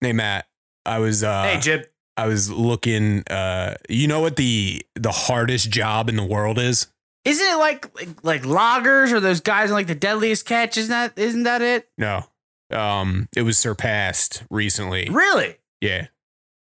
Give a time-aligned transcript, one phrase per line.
[0.00, 0.46] Hey Matt,
[0.86, 1.86] I was uh hey, Jib.
[2.16, 6.86] I was looking uh you know what the the hardest job in the world is?
[7.24, 10.76] Isn't it like, like like loggers or those guys in like the deadliest catch?
[10.76, 11.88] Isn't that isn't that it?
[11.98, 12.24] No.
[12.70, 15.08] Um it was surpassed recently.
[15.10, 15.56] Really?
[15.80, 16.08] Yeah.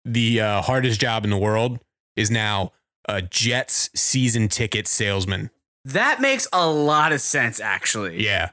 [0.04, 1.80] The uh, hardest job in the world
[2.14, 2.72] is now
[3.08, 5.50] a Jets season ticket salesman.
[5.84, 8.22] That makes a lot of sense, actually.
[8.24, 8.50] Yeah.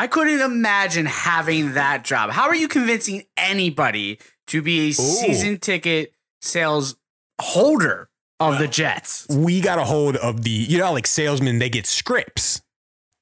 [0.00, 2.30] I couldn't imagine having that job.
[2.30, 6.96] How are you convincing anybody to be a season ticket sales
[7.38, 8.08] holder
[8.40, 9.26] of the Jets?
[9.28, 12.62] We got a hold of the you know like salesmen they get scripts.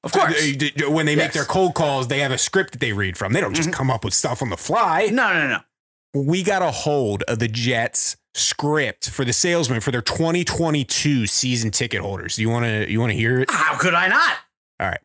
[0.05, 0.41] Of course.
[0.87, 1.33] When they make Yes.
[1.33, 3.33] their cold calls, they have a script that they read from.
[3.33, 3.73] They don't just Mhm.
[3.73, 5.07] come up with stuff on the fly.
[5.11, 5.59] No, no, no.
[6.13, 11.71] we got a hold of the Jets script for the salesman for their 2022 season
[11.71, 12.39] ticket holders.
[12.39, 13.51] You want to you want to hear it?
[13.51, 14.37] How could I not?
[14.79, 14.99] All right.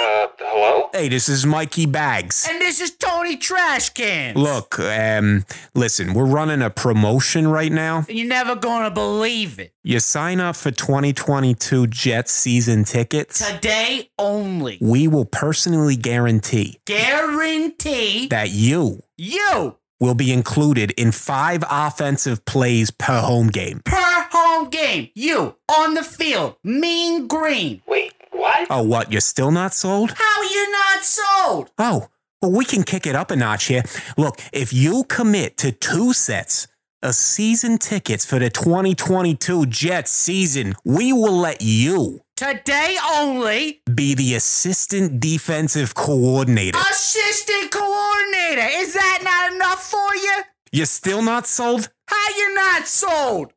[0.00, 0.81] Uh, hello?
[0.92, 2.46] Hey, this is Mikey Bags.
[2.50, 4.34] And this is Tony Trashcan.
[4.34, 8.04] Look, um, listen, we're running a promotion right now.
[8.10, 9.72] You're never gonna believe it.
[9.82, 13.50] You sign up for 2022 Jets season tickets.
[13.54, 14.76] Today only.
[14.82, 22.90] We will personally guarantee Guarantee that you you will be included in five offensive plays
[22.90, 23.80] per home game.
[23.84, 23.96] per
[24.32, 25.08] home game.
[25.14, 26.56] You on the field.
[26.64, 27.80] Mean green.
[27.86, 28.11] Wait,
[28.60, 28.66] what?
[28.70, 29.12] Oh, what?
[29.12, 30.12] You're still not sold?
[30.16, 31.70] How you not sold?
[31.78, 32.08] Oh,
[32.40, 33.82] well, we can kick it up a notch here.
[34.16, 36.66] Look, if you commit to two sets
[37.02, 43.82] of season tickets for the 2022 Jets season, we will let you Today only.
[43.94, 46.78] be the assistant defensive coordinator.
[46.78, 48.68] Assistant coordinator.
[48.78, 50.42] Is that not enough for you?
[50.72, 51.88] You're still not sold?
[52.06, 53.52] How you not sold?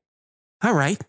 [0.63, 1.01] All right.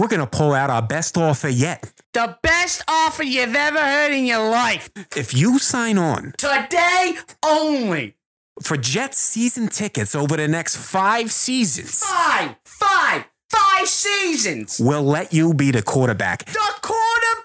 [0.00, 1.92] We're going to pull out our best offer yet.
[2.14, 4.88] The best offer you've ever heard in your life.
[5.14, 8.16] If you sign on Today only.
[8.62, 14.80] for Jets season tickets over the next five seasons, Five, five, five seasons.
[14.82, 16.46] we'll let you be the quarterback.
[16.46, 17.39] The quarterback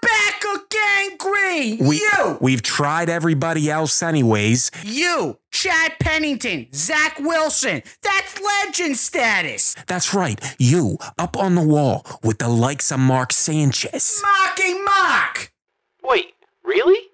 [0.53, 1.77] of Gang Green.
[1.87, 2.37] We, you.
[2.41, 4.71] We've tried everybody else anyways.
[4.83, 5.37] You.
[5.51, 6.67] Chad Pennington.
[6.73, 7.81] Zach Wilson.
[8.01, 9.75] That's legend status.
[9.87, 10.39] That's right.
[10.59, 14.21] You up on the wall with the likes of Mark Sanchez.
[14.21, 15.51] Mocking mock.
[16.03, 17.04] Wait, really?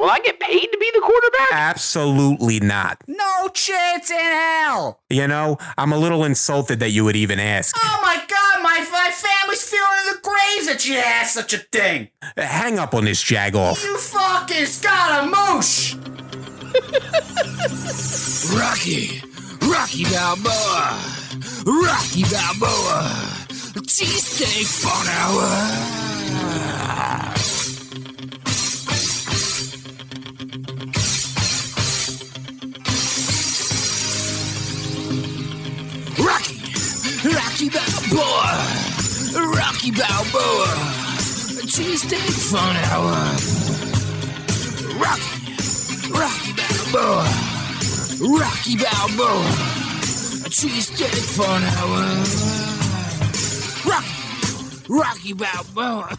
[0.00, 1.52] Will Will I get paid to be the quarterback?
[1.52, 3.02] Absolutely not.
[3.06, 4.98] No chance in hell.
[5.10, 7.76] You know, I'm a little insulted that you would even ask.
[7.78, 11.58] Oh my god, my, my family's feeling in the graves that you asked such a
[11.58, 12.08] thing.
[12.36, 13.84] Hang up on this jag off.
[13.84, 15.94] You fucking scaramouche.
[18.58, 19.20] Rocky,
[19.70, 20.98] Rocky Balboa,
[21.66, 23.04] Rocky Balboa,
[23.84, 25.50] cheesesteak for an hour.
[37.60, 38.56] Rocky Balboa,
[39.54, 40.72] Rocky Balboa,
[41.68, 43.12] cheesesteak an hour.
[44.98, 45.52] Rocky,
[46.10, 47.28] Rocky Balboa.
[48.38, 49.50] Rocky Balboa,
[50.48, 52.06] cheesesteak an hour.
[53.84, 54.14] Rocky,
[54.88, 56.16] Rocky Balboa.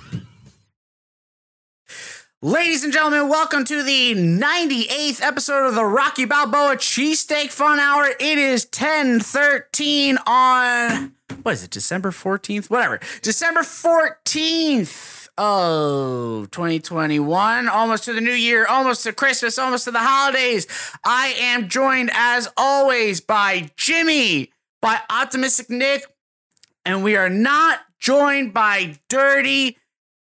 [2.44, 8.10] Ladies and gentlemen, welcome to the 98th episode of the Rocky Balboa Cheesesteak Fun Hour.
[8.20, 11.14] It is 1013 on,
[11.44, 12.70] what is it, December 14th?
[12.70, 13.00] Whatever.
[13.22, 17.68] December 14th of 2021.
[17.70, 20.68] Almost to the new year, almost to Christmas, almost to the holidays.
[21.04, 26.06] I am joined, as always, by Jimmy, by Optimistic Nick,
[26.86, 29.78] and we are not joined by Dirty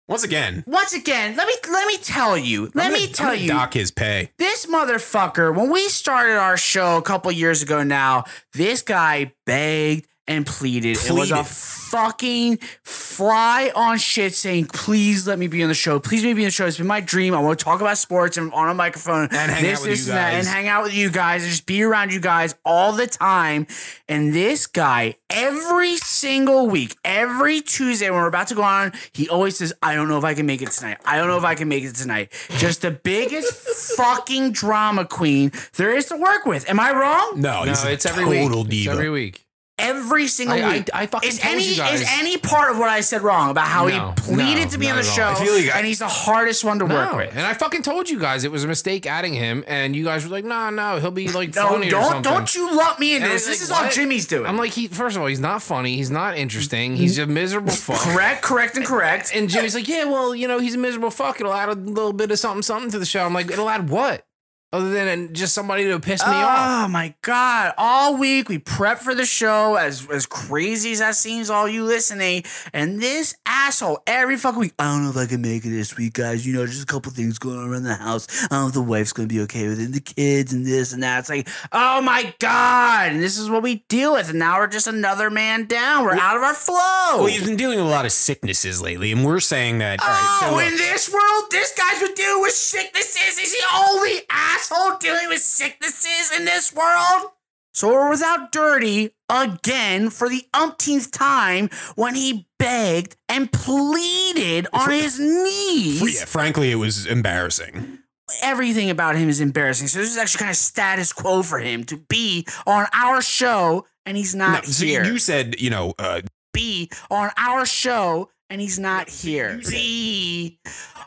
[0.07, 2.69] Once again, once again, let me let me tell you.
[2.75, 3.47] Let I'm me gonna- tell gonna you.
[3.47, 4.29] Dock his pay.
[4.37, 10.05] This motherfucker, when we started our show a couple years ago now, this guy begged
[10.27, 10.97] and pleaded.
[11.05, 15.99] It was a fucking fly on shit saying, please let me be on the show.
[15.99, 16.65] Please let me be on the show.
[16.65, 17.33] It's been my dream.
[17.33, 19.29] I want to talk about sports and on a microphone.
[19.31, 20.47] And hang this, out with this, you and that, guys.
[20.47, 23.67] and hang out with you guys and just be around you guys all the time.
[24.09, 29.29] And this guy, every single week, every Tuesday when we're about to go on, he
[29.29, 30.97] always says, I don't know if I can make it tonight.
[31.05, 32.31] I don't know if I can make it tonight.
[32.57, 33.53] Just the biggest
[33.97, 36.69] fucking drama queen there is to work with.
[36.69, 37.33] Am I wrong?
[37.41, 38.67] No, No, he's a it's every total week.
[38.67, 38.91] It's diva.
[38.91, 39.44] every week.
[39.77, 40.89] Every single I- I- week.
[40.93, 42.01] I fucking is told any you guys.
[42.01, 44.77] is any part of what I said wrong about how No, he pleaded no, to
[44.77, 45.35] be on not the at show, all.
[45.35, 47.31] I feel like I- and he's the hardest one to work No, with.
[47.35, 50.23] and I fucking told you guys it was a mistake adding him, and you guys
[50.23, 52.99] were like, "No, no, he'll be like No, funny or don't something." don't you lump
[52.99, 53.45] me into And this.
[53.45, 53.91] This like, is all what?
[53.93, 54.45] Jimmy's doing.
[54.47, 57.73] I'm like, he first of all, he's not funny, he's not interesting, he's a miserable
[57.73, 57.99] fuck.
[57.99, 59.31] correct, correct, and correct.
[59.35, 61.39] And Jimmy's like, yeah, well, you know, he's a miserable fuck.
[61.41, 63.25] It'll add a little bit of something, something to the show.
[63.25, 64.25] I'm like, it'll add what?
[64.73, 66.85] Other than just somebody to piss me off.
[66.85, 67.73] Oh my god!
[67.77, 71.85] All week we prep for the show, as as crazy as that seems, all you
[71.85, 74.73] listening, and this asshole every fucking week.
[74.77, 76.45] I don't know if I can make it this week, guys.
[76.45, 78.27] You know, just a couple things going on around the house.
[78.45, 80.65] I don't know if the wife's gonna be okay with it, and the kids, and
[80.65, 81.19] this and that.
[81.19, 83.13] It's like, oh my god!
[83.13, 86.03] And this is what we deal with, and now we're just another man down.
[86.03, 86.75] We're out of our flow.
[87.19, 90.01] Well, he's been dealing with a lot of sicknesses lately, and we're saying that.
[90.01, 93.39] all right, oh, so Oh, look, in this world, this guy's been dealing with sicknesses.
[93.39, 94.54] Is the only asshole
[94.99, 97.31] dealing with sicknesses in this world?
[97.73, 104.89] So we're without Dirty again for the umpteenth time when he begged and pleaded on
[104.91, 106.19] his knees.
[106.19, 107.99] yeah, frankly, it was embarrassing.
[108.41, 109.87] Everything about him is embarrassing.
[109.87, 113.85] So this is actually kind of status quo for him to be on our show
[114.05, 115.03] and he's No, not so here.
[115.03, 116.21] you said, you know, uh,
[116.53, 119.59] be on our show and he's not here.
[119.69, 120.59] Be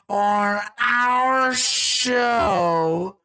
[0.09, 3.17] on our show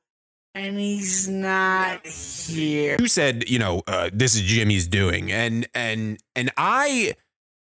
[0.56, 2.98] and he's not here.
[3.00, 7.16] you said, you know, uh, this is Jimmy's doing, and and and I,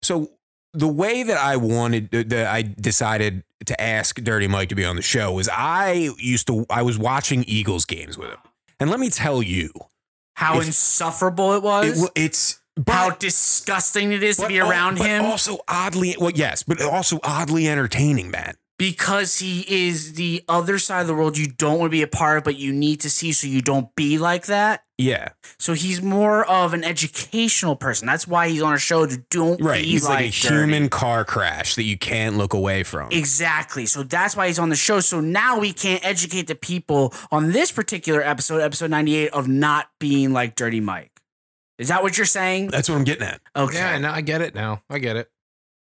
[0.01, 0.31] so
[0.73, 4.95] the way that I wanted that I decided to ask Dirty Mike to be on
[4.95, 8.39] the show was I used to I was watching Eagles games with him,
[8.79, 9.71] and let me tell you,
[10.35, 12.01] How If- insufferable it it, was.
[12.01, 16.31] wa- it's how disgusting it is to be al- around but him Also oddly, well,
[16.31, 18.53] yes, but also oddly entertaining, man.
[18.79, 22.07] Because he is the other side of the world you don't want to be a
[22.07, 24.83] part of, but you need to see so you don't be like that.
[24.97, 25.29] Yeah,
[25.59, 28.05] So he's more of an educational person.
[28.05, 29.81] That's why he's on a show to don't right.
[29.81, 30.55] be He's like, a Dirty.
[30.55, 33.09] human car crash that you can't look away from.
[33.11, 33.85] Exactly.
[33.85, 34.99] So that's why he's on the show.
[34.99, 39.87] So now we can't educate the people on this particular episode, episode 98, of not
[40.01, 41.11] being like Dirty Mike.
[41.77, 42.67] Is that what you're saying?
[42.67, 43.39] That's what I'm getting at.
[43.55, 43.77] Okay.
[43.77, 44.83] Yeah, no, I get it now.
[44.89, 45.29] I get it.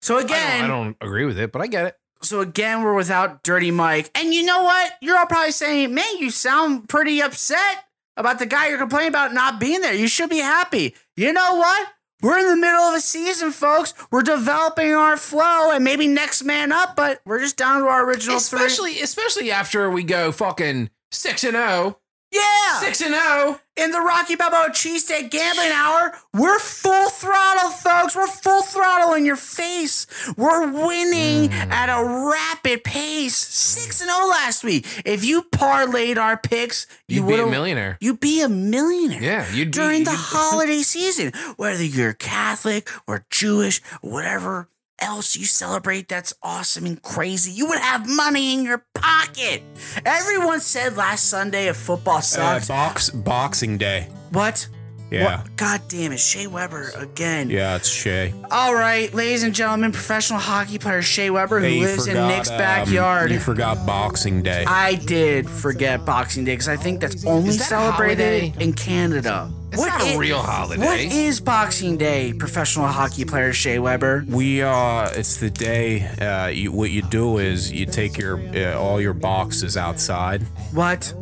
[0.03, 1.97] So I don't- again, I don't agree with it, but I get it.
[2.23, 4.11] So again, we're without Dirty Mike.
[4.15, 4.93] And you know what?
[5.01, 7.85] You're all probably saying, man, you sound pretty upset
[8.17, 9.95] about the guy you're complaining about not being there.
[9.95, 10.95] You should be happy.
[11.17, 11.89] You know what?
[12.23, 13.95] We're in the middle of a season, folks.
[14.11, 18.05] We're developing our flow and maybe next man up, but we're just down to our
[18.05, 18.59] original three.
[18.59, 21.99] Especially, especially after we go fucking six and zero,
[22.33, 22.79] Yeah.
[22.81, 23.19] six and oh.
[23.19, 23.61] zero.
[23.77, 28.15] in the Rocky Balboa Cheesesteak Gambling Hour, we're full throttle, folks.
[28.15, 30.07] We're full throttle in your face.
[30.37, 31.71] We're winning Mm.
[31.73, 33.35] at a rapid pace.
[33.37, 34.87] 6 and 0 last week.
[35.05, 37.97] If you parlayed our picks, you You'd be would a millionaire.
[38.01, 39.23] You'd be a millionaire.
[39.23, 41.33] Yeah, you'd be- during the you'd- holiday season.
[41.57, 44.69] Whether you're Catholic or Jewish, whatever
[45.01, 49.63] else you celebrate that's awesome and crazy, you would have money in your pocket.
[50.05, 52.69] Everyone said last Sunday if football Uh, sucks.
[52.69, 54.09] box Boxing Day.
[54.31, 54.69] What?
[55.11, 55.39] Yeah.
[55.43, 55.57] What?
[55.57, 57.51] God damn it, Shea Weber again.
[57.51, 58.33] Yeah, it's Shay.
[58.51, 62.15] All right, ladies and gentlemen, professional hockey player Shea Weber, who Hey, you lives in
[62.15, 63.31] forgot, Nick's um, backyard.
[63.33, 64.65] you forgot Boxing Day.
[64.67, 68.65] I did forget Boxing Day because I think that's only that celebrated holiday?
[68.65, 69.51] in Canada.
[69.73, 70.85] It's not a real holiday.
[70.85, 74.25] What is Boxing Day, professional hockey player Shea Weber?
[74.29, 76.07] we uh, it's the day.
[76.21, 80.43] Uh, you, what you do is you take your uh, all your boxes outside
[80.73, 81.13] What?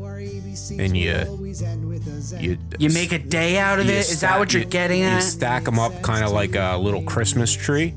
[0.78, 1.24] and you
[2.40, 3.98] you You make a day out of you it?
[4.00, 5.22] Is that stack- what you're you- getting You at?
[5.22, 7.94] stack them up, kind of like a little Christmas tree,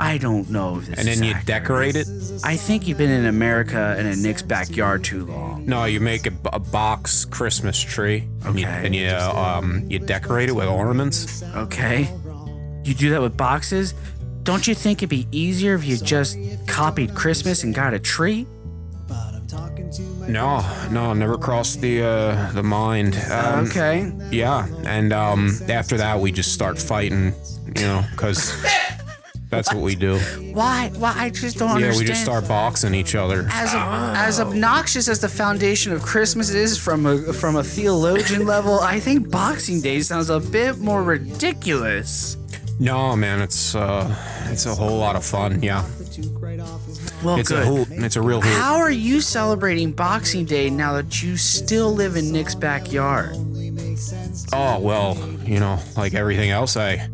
[0.00, 1.94] I don't know if this and is then you accurate.
[1.94, 2.08] decorate it.
[2.44, 5.66] I think you've been in America and in Nick's backyard too long.
[5.66, 8.86] No, you make a, a box Christmas tree, and you, Okay.
[8.86, 11.42] and you um you decorate it with ornaments.
[11.56, 12.08] Okay.
[12.84, 13.92] You do that with boxes?
[14.44, 18.46] Don't you think it'd be easier if you just copied Christmas and got a tree?
[20.28, 23.16] No, no, never crossed the uh, the mind.
[23.30, 24.12] Um, Okay.
[24.30, 27.34] Yeah, and um, after that we just start fighting,
[27.76, 28.52] you know, because
[29.50, 30.18] that's what we do.
[30.52, 30.90] Why?
[30.98, 31.14] Why?
[31.16, 31.98] I just don't Yeah, understand.
[31.98, 33.48] we just start boxing each other.
[33.50, 38.80] As, as obnoxious as the foundation of Christmas is from a from a theologian level,
[38.80, 42.36] I think Boxing Day sounds a bit more ridiculous.
[42.80, 44.14] No, man, it's uh,
[44.52, 45.62] it's a whole lot of fun.
[45.62, 45.84] Yeah,
[47.22, 47.62] Well, it's good.
[47.62, 47.88] a hoot.
[47.90, 48.52] It's a real hoot.
[48.60, 53.36] How are you celebrating Boxing Day now that you still live in Nick's backyard?
[54.52, 57.08] Oh well, you know, like everything else, I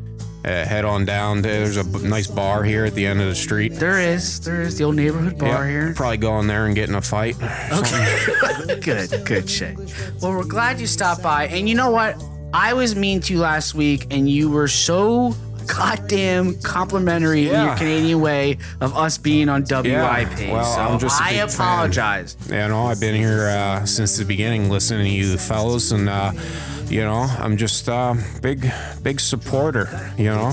[0.45, 1.41] uh, head on down.
[1.43, 3.73] There's a b- nice bar here at the end of the street.
[3.75, 5.95] There is, there is the old neighborhood bar Yeah, here.
[5.97, 7.37] Probably go in there and get in a fight.
[7.73, 8.81] Okay.
[8.81, 9.77] good, good shit.
[10.21, 11.47] Well, we're glad you stopped by.
[11.47, 12.23] And you know what?
[12.53, 15.35] I was mean to you last week, and you were so
[15.67, 20.51] goddamn complimentary in your Canadian way of us being on WIP.
[20.51, 21.49] well, so I'm just I big fan.
[21.51, 22.37] apologize.
[22.49, 26.33] You know, I've been here uh, since the beginning, listening to you fellows, and uh,
[26.89, 28.71] you know, I'm just uh, big,
[29.03, 30.13] big supporter.
[30.19, 30.51] You know,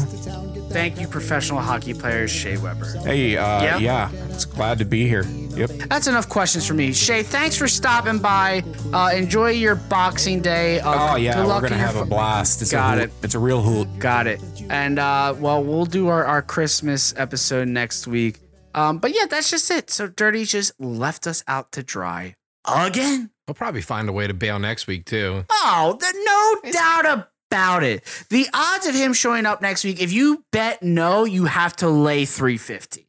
[0.72, 2.86] Thank you, professional hockey players, Shea Weber.
[3.04, 3.78] hey, uh, Yeah?
[3.80, 5.24] yeah, it's glad to be here.
[5.24, 5.70] Yep.
[5.90, 6.94] That's enough questions for me.
[6.94, 8.64] Shay, thanks for stopping by.
[8.94, 10.80] Uh, enjoy your Boxing Day.
[10.80, 12.62] Uh, Oh yeah, we're gonna have a blast.
[12.62, 13.12] It's Got a, it.
[13.22, 14.00] It's a real hoot.
[14.00, 14.40] Got it.
[14.70, 18.40] And uh, well, we'll do our, our Christmas episode next week.
[18.74, 19.90] Um, but yeah, that's just it.
[19.90, 23.32] So Dirty just left us out to dry again.
[23.48, 25.46] He'll probably find a way to bail next week too.
[25.50, 28.04] Oh, there's no doubt about it.
[28.30, 31.90] The odds of him showing up next week, if you bet no, you have to
[31.90, 33.08] lay 350.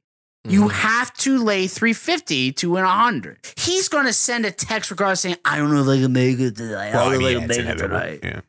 [0.48, 3.38] You have to lay 350 to win 100.
[3.56, 6.40] He's going to send a text regardless saying, I don't know if I can make
[6.40, 6.88] it tonight.
[6.88, 8.20] I don't know if I can it's make it tonight.
[8.24, 8.40] Yeah.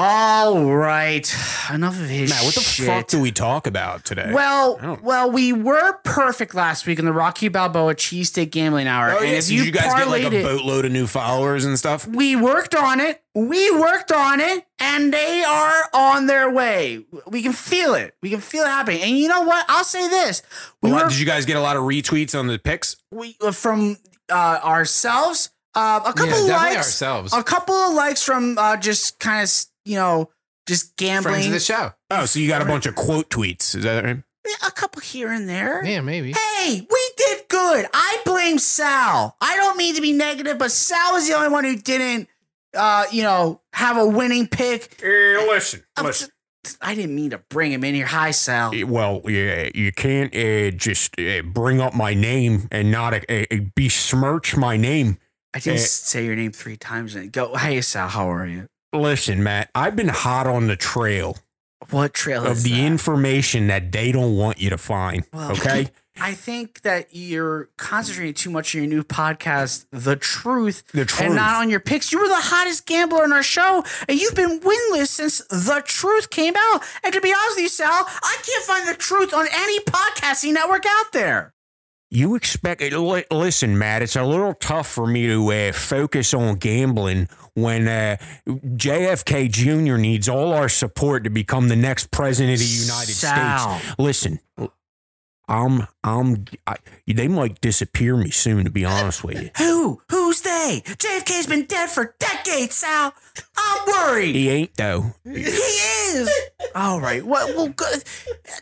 [0.00, 1.28] All right.
[1.74, 2.86] Enough of his Matt, what the shit.
[2.86, 4.30] fuck do we talk about today?
[4.32, 9.10] Well, well, we were perfect last week in the Rocky Balboa cheesesteak gambling hour.
[9.10, 11.64] oh, and yeah, if did you, you guys get like a boatload of new followers
[11.64, 12.06] and stuff?
[12.06, 13.20] we worked on it.
[13.34, 17.04] We worked on it, and they are on their way.
[17.26, 18.14] We can feel it.
[18.22, 19.02] We can feel it happening.
[19.02, 19.66] And you know what?
[19.68, 20.42] I'll say this:
[20.80, 22.94] we lot- were did you guys get a lot of retweets on the picks?
[23.10, 23.96] we, uh, from
[24.30, 25.50] uh, ourselves.
[25.74, 26.76] Uh, a couple yeah, of likes.
[26.76, 27.32] ourselves.
[27.32, 29.48] A couple of likes from uh, just kind of
[29.88, 30.30] you know
[30.66, 31.22] just gambling.
[31.22, 31.48] Friends gambling.
[31.48, 31.92] of the show.
[32.10, 33.74] Oh, so you got a bunch of quote tweets?
[33.74, 34.22] Is that right?
[34.46, 35.84] Yeah, a couple here and there.
[35.84, 36.32] Yeah, maybe.
[36.32, 37.86] Hey, we did good.
[37.92, 39.36] I blame Sal.
[39.40, 42.28] I don't mean to be negative, but Sal was the only one who didn't,
[42.74, 45.00] uh, you know, have a winning pick.
[45.00, 46.30] Hey, listen, I'm listen.
[46.64, 48.06] s- I didn't mean to bring him in here.
[48.06, 48.72] Hi, Sal.
[48.86, 53.14] Well, yeah, you can't uh, just uh, bring up my name and not
[53.74, 55.18] besmirch my name.
[55.54, 55.82] I didn't eh.
[55.82, 57.14] say your name three times.
[57.14, 58.08] And go, hey, Sal.
[58.08, 58.68] How are you?
[58.92, 61.36] Listen, Matt, I've been hot on the trail
[61.90, 62.80] What trail of the that?
[62.84, 65.24] information that they don't want you to find.
[65.32, 65.88] Well, Okay,
[66.20, 71.20] I think that you're concentrating too much on your new podcast, The Truth, the truth.
[71.26, 72.10] and not on your picks.
[72.10, 76.30] You were the hottest gambler on our show, and you've been winless since The Truth
[76.30, 76.80] came out.
[77.04, 80.54] And to be honest with you, Sal, I can't find The Truth on any podcasting
[80.54, 81.52] network out there.
[82.10, 84.00] You expect li- listen, Matt.
[84.00, 88.16] It's a little tough for me to uh, focus on gambling when uh,
[88.48, 89.96] JFK Jr.
[89.98, 93.78] needs all our support to become the next president of the United Sal.
[93.78, 93.94] States.
[93.98, 94.38] Listen,
[95.48, 98.64] I'm, I'm, I, they might disappear me soon.
[98.64, 100.00] To be honest with you, Who?
[100.10, 100.82] Who's they?
[100.86, 103.12] JFK's been dead for decades, Sal.
[103.56, 104.34] I'm worried.
[104.34, 105.12] he ain't though.
[105.24, 106.30] He is.
[106.74, 107.24] All right.
[107.24, 108.02] Well, well good.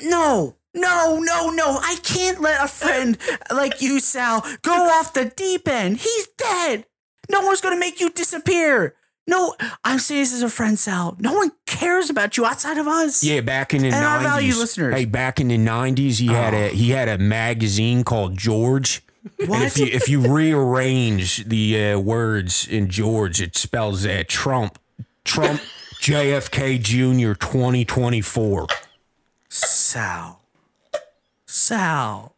[0.03, 0.57] No.
[0.76, 1.78] No, no, no.
[1.83, 3.18] I can't let a friend
[3.52, 5.97] like you, Sal, go off the deep end.
[5.99, 6.87] He's dead.
[7.30, 8.95] No one's going to make you disappear.
[9.28, 11.16] No, I'm saying this as a friend, Sal.
[11.18, 13.25] No one cares about you outside of us.
[13.25, 14.28] Yeah, back in the And our nineties.
[14.30, 14.95] valued listeners.
[14.95, 14.97] Oh.
[14.99, 19.02] Hey, back in the nineties, he had a he had a magazine called George.
[19.40, 24.78] And if you if you rearrange the uh, words in George, it spells uh, Trump,
[25.25, 25.61] Trump,
[26.00, 27.33] JFK Jr.
[27.33, 28.68] twenty twenty four.
[29.49, 30.40] Sal.
[31.57, 32.37] Sal.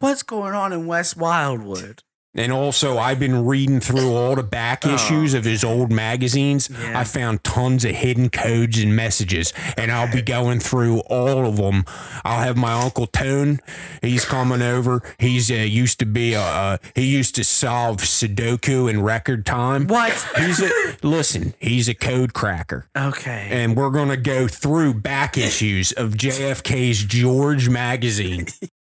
[0.00, 2.02] What's going on in West Wildwood?
[2.34, 6.68] And also, I've been reading through all the back issues of his old magazines.
[6.72, 6.80] Oh.
[6.80, 7.00] Yeah.
[7.00, 11.56] I found tons of hidden codes and messages, and I'll be going through all of
[11.56, 11.84] them.
[12.24, 13.58] I'll have my uncle Tone.
[14.02, 15.02] He's coming over.
[15.18, 19.86] He's uh, used to be a uh, he used to solve Sudoku in record time.
[19.88, 20.12] What?
[20.36, 20.70] He's a
[21.02, 21.54] listen.
[21.58, 23.48] He's a code cracker, Okay.
[23.50, 28.46] and we're gonna go through back issues of JFK's George magazine.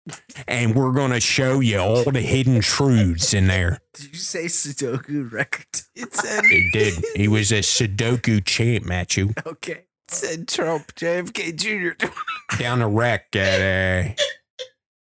[0.47, 3.79] And we're gonna show you all the hidden truths in there.
[3.93, 5.65] Did you say Sudoku record?
[5.95, 7.03] It said He did.
[7.15, 9.33] He was a Sudoku champ, Matthew.
[9.45, 9.85] okay.
[10.07, 12.07] Said Trump, JFK Jr.
[12.59, 14.13] Down the wreck at uh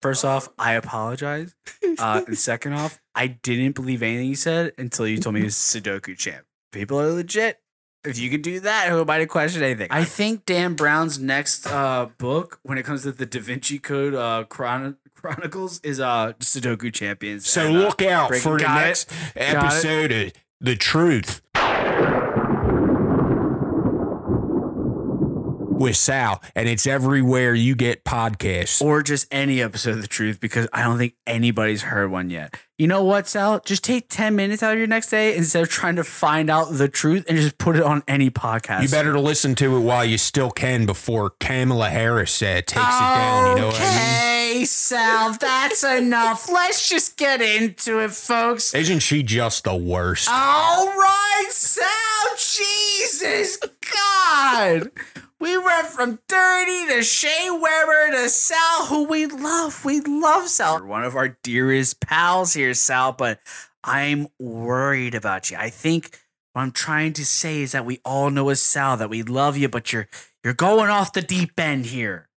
[0.01, 1.55] First off, I apologize.
[1.97, 5.45] Uh, and second off, I didn't believe anything you said until you told me he
[5.45, 6.45] was Sudoku champ.
[6.71, 7.57] People are legit.
[8.05, 9.87] If you could do that, who am I to question anything?
[9.91, 14.13] I think Dan Brown's next uh, book, when it comes to the Da Vinci Code
[14.13, 17.49] uh, chron- Chronicles, is uh, Sudoku Champions.
[17.49, 19.41] So And, uh, look out for the next it.
[19.55, 20.31] episode of
[20.61, 21.41] The Truth.
[25.75, 28.81] With Sal, and it's everywhere you get podcasts.
[28.81, 32.55] or just any episode of the truth because I don't think anybody's heard one yet.
[32.77, 33.59] You know what, Sal?
[33.59, 36.69] Just take 10 minutes out of your next day instead of trying to find out
[36.71, 38.83] the truth and just put it on any podcast.
[38.83, 42.77] You better listen to it while you still can before Kamala Harris uh, takes it
[42.77, 43.55] down.
[43.57, 44.55] You know what I mean?
[44.57, 46.49] Okay, Sal, that's enough.
[46.51, 48.73] Let's just get into it, folks.
[48.73, 50.29] Isn't she just the worst?
[50.29, 51.85] All right, Sal,
[52.37, 53.57] Jesus
[53.93, 54.91] God.
[55.39, 59.83] We went from Dirty to Shea Weber to Sal, who we love.
[59.83, 60.77] We love Sal.
[60.77, 63.39] You're one of our dearest pals here, Sal, but
[63.83, 65.57] I'm worried about you.
[65.57, 66.17] I think
[66.53, 69.57] what I'm trying to say is that we all know as Sal that we love
[69.57, 70.07] you, but you're
[70.43, 72.29] you're going off the deep end here.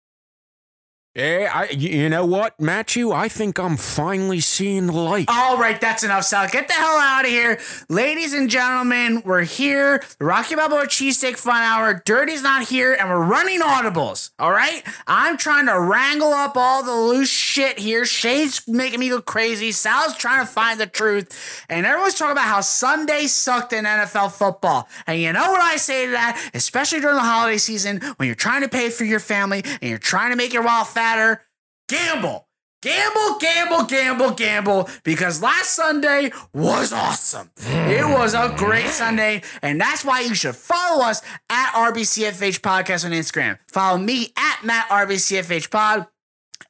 [1.17, 3.11] Yeah, I, you know what, Matthew?
[3.11, 5.25] I think I'm finally seeing the light.
[5.27, 6.47] All right, that's enough, Sal.
[6.47, 7.59] Get the hell out of here.
[7.89, 10.03] Ladies and gentlemen, we're here.
[10.19, 12.03] Rocky Balboa Cheesesteak Fun Hour.
[12.05, 14.29] Dirty's not here, and we're running audibles.
[14.37, 14.83] All right?
[15.07, 18.05] I'm trying to wrangle up all the loose shit here.
[18.05, 19.71] Shay's making me go crazy.
[19.71, 21.65] Sal's trying to find the truth.
[21.67, 24.87] And everyone's talking about how Sunday sucked in NFL football.
[25.07, 26.51] And you know what I say to that?
[26.53, 29.97] Especially during the holiday season when you're trying to pay for your family and you're
[29.97, 31.41] trying to make your wallet fatter.
[31.87, 32.47] Gamble.
[32.83, 37.49] Gamble, gamble, gamble, gamble, because last Sunday was awesome.
[37.57, 38.13] It hmm.
[38.13, 43.11] was a great Sunday, and that's why you should follow us at RBCFH Podcast on
[43.11, 43.57] Instagram.
[43.67, 46.05] Follow me at Matt RBCFH Pod,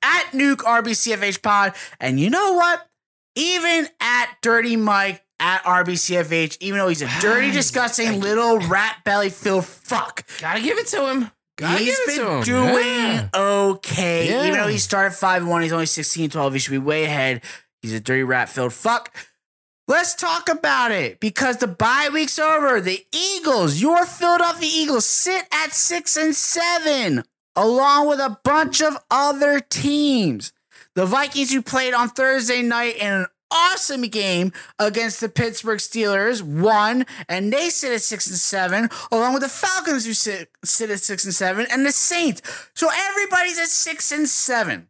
[0.01, 2.88] at Nuke RBCFH Pod, and you know what?
[3.36, 9.29] Even at Dirty Mike at RBCFH, even though he's a dirty, disgusting little rat belly
[9.29, 10.25] filled fuck.
[10.39, 11.32] Gotta give it to him.
[11.58, 13.30] Gotta He's give it to been doing Yeah.
[13.34, 14.30] okay.
[14.30, 14.46] Yeah.
[14.46, 16.54] Even though he started 5 1, he's only 16 12.
[16.54, 17.42] He should be way ahead.
[17.82, 19.14] He's a dirty rat filled fuck.
[19.88, 22.80] Let's talk about it because the bye week's over.
[22.82, 27.24] The Eagles, your Philadelphia Eagles, sit at six and seven,
[27.56, 30.52] along with a bunch of other teams.
[30.96, 36.42] The Vikings, who played on Thursday night in an awesome game against the Pittsburgh Steelers,
[36.42, 40.89] won, and they sit at six and seven, along with the Falcons, who sit, sit
[40.89, 42.42] at six and seven, and the Saints.
[42.75, 44.89] So everybody's at six and seven.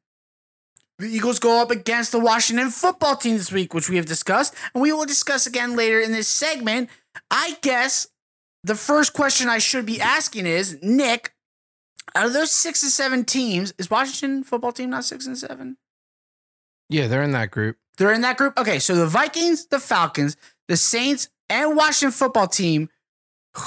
[1.00, 4.56] The Eagles go up against the Washington football team this week, which we have discussed,
[4.74, 6.90] and we will discuss again later in this segment.
[7.30, 8.08] I guess
[8.64, 11.34] the first question I should be asking is Nick,
[12.16, 15.78] out of those six and seven teams, is Washington football team not six and seven?
[16.90, 17.78] Yeah, they're in that group.
[17.98, 18.58] They're in that group.
[18.58, 20.38] Okay, so the Vikings, the Falcons,
[20.68, 22.90] the Saints, and Washington football team.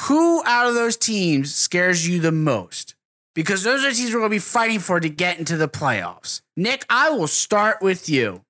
[0.06, 2.94] Who out of those teams scares you the most?
[3.34, 5.68] Because those are the teams we're going to be fighting for to get into the
[5.68, 6.42] playoffs.
[6.56, 8.44] Nick, I will start with you.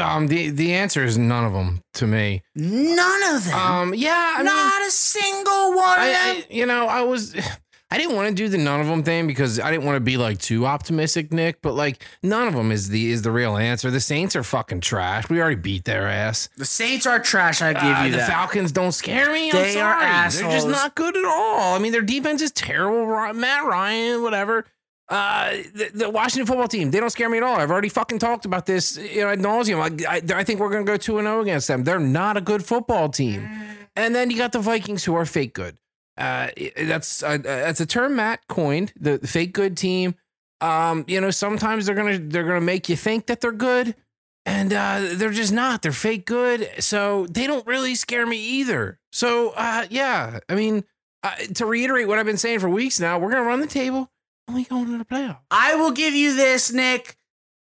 [0.00, 2.42] Um, the the answer is none of them to me.
[2.54, 3.58] None of them.
[3.58, 6.14] Um, yeah, I mean, Not a single one I.
[6.14, 7.34] I, you know, I was,
[7.92, 10.00] I didn't want to do the none of them thing because I didn't want to
[10.00, 11.60] be like too optimistic, Nick.
[11.60, 13.90] But like, none of them is the is the real answer.
[13.90, 15.28] The Saints are fucking trash.
[15.28, 16.48] We already beat their ass.
[16.56, 17.60] the Saints are trash.
[17.60, 18.28] I give Uh, you the that.
[18.30, 19.50] Falcons don't scare me.
[19.50, 20.42] I'm They are sorry.
[20.48, 21.74] They're just not good at all.
[21.74, 23.04] I mean, their defense is terrible.
[23.34, 24.64] Matt Ryan, whatever.
[25.08, 27.56] Uh, the, the Washington football team, they don't scare me at all.
[27.56, 30.06] I've already fucking talked about this, you know, ad nauseum.
[30.06, 31.84] I, I, I think we're gonna go two and zero against them.
[31.84, 33.46] They're not a good football team.
[33.94, 35.76] And then you got the Vikings, who are fake good.
[36.16, 38.92] Uh, that's uh, that's a term Matt coined.
[38.98, 40.14] The, the fake good team.
[40.60, 43.94] Um, you know, sometimes they're gonna they're gonna make you think that they're good,
[44.44, 45.82] and uh, they're just not.
[45.82, 48.98] They're fake good, so they don't really scare me either.
[49.10, 50.84] So uh, yeah, I mean,
[51.22, 54.12] uh, to reiterate what I've been saying for weeks now, we're gonna run the table
[54.52, 55.40] we going to the playoffs.
[55.50, 57.16] I will give you this, Nick.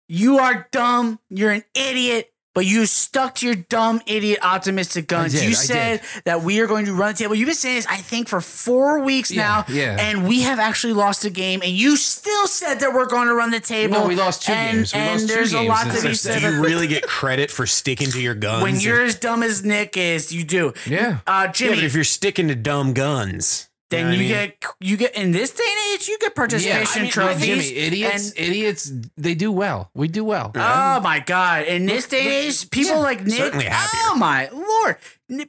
[0.08, 1.20] You are dumb.
[1.30, 5.34] You're an idiot, but you stuck to your dumb, idiot, optimistic guns.
[5.34, 7.36] did, you I said that we are going to run the table.
[7.36, 9.74] You've been saying this, I think, for four weeks Yeah, now.
[9.74, 9.98] yeah.
[10.00, 13.34] And we have actually lost a game, and you still said that we're going to
[13.34, 13.94] run the table.
[13.94, 14.94] No, we lost two and, games.
[14.94, 16.40] We and lost two there's a games lot since to be said.
[16.42, 18.64] Do you really get credit for sticking to your guns?
[18.64, 20.74] when you're as dumb as Nick is, you do.
[20.86, 21.20] Yeah.
[21.26, 24.30] Uh, yeah, Jimmy, but if you're sticking to dumb guns, then know you I mean?
[24.30, 27.46] get you get in this day and age, you get participation trophies.
[27.46, 29.92] Jimmy, idiots, and- idiots, they do well.
[29.94, 30.52] We do well.
[30.56, 31.66] Oh my god!
[31.66, 33.54] In this day and age, people yeah, like Nick.
[33.56, 34.98] Oh my lord!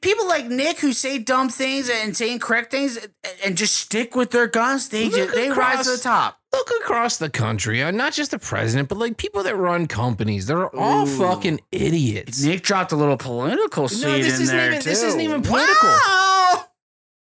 [0.00, 3.08] People like Nick who say dumb things and say incorrect things and-
[3.44, 4.88] and just stick with their guns.
[4.90, 6.38] They just, they rise to the top.
[6.52, 10.46] Look across the country, uh, not just the president, but like people that run companies.
[10.46, 11.18] They're all Ooh.
[11.18, 12.42] fucking idiots.
[12.44, 14.90] Nick dropped a little political seed this in isn't there even- too.
[14.90, 15.88] this isn't even political.
[15.88, 16.31] Wow!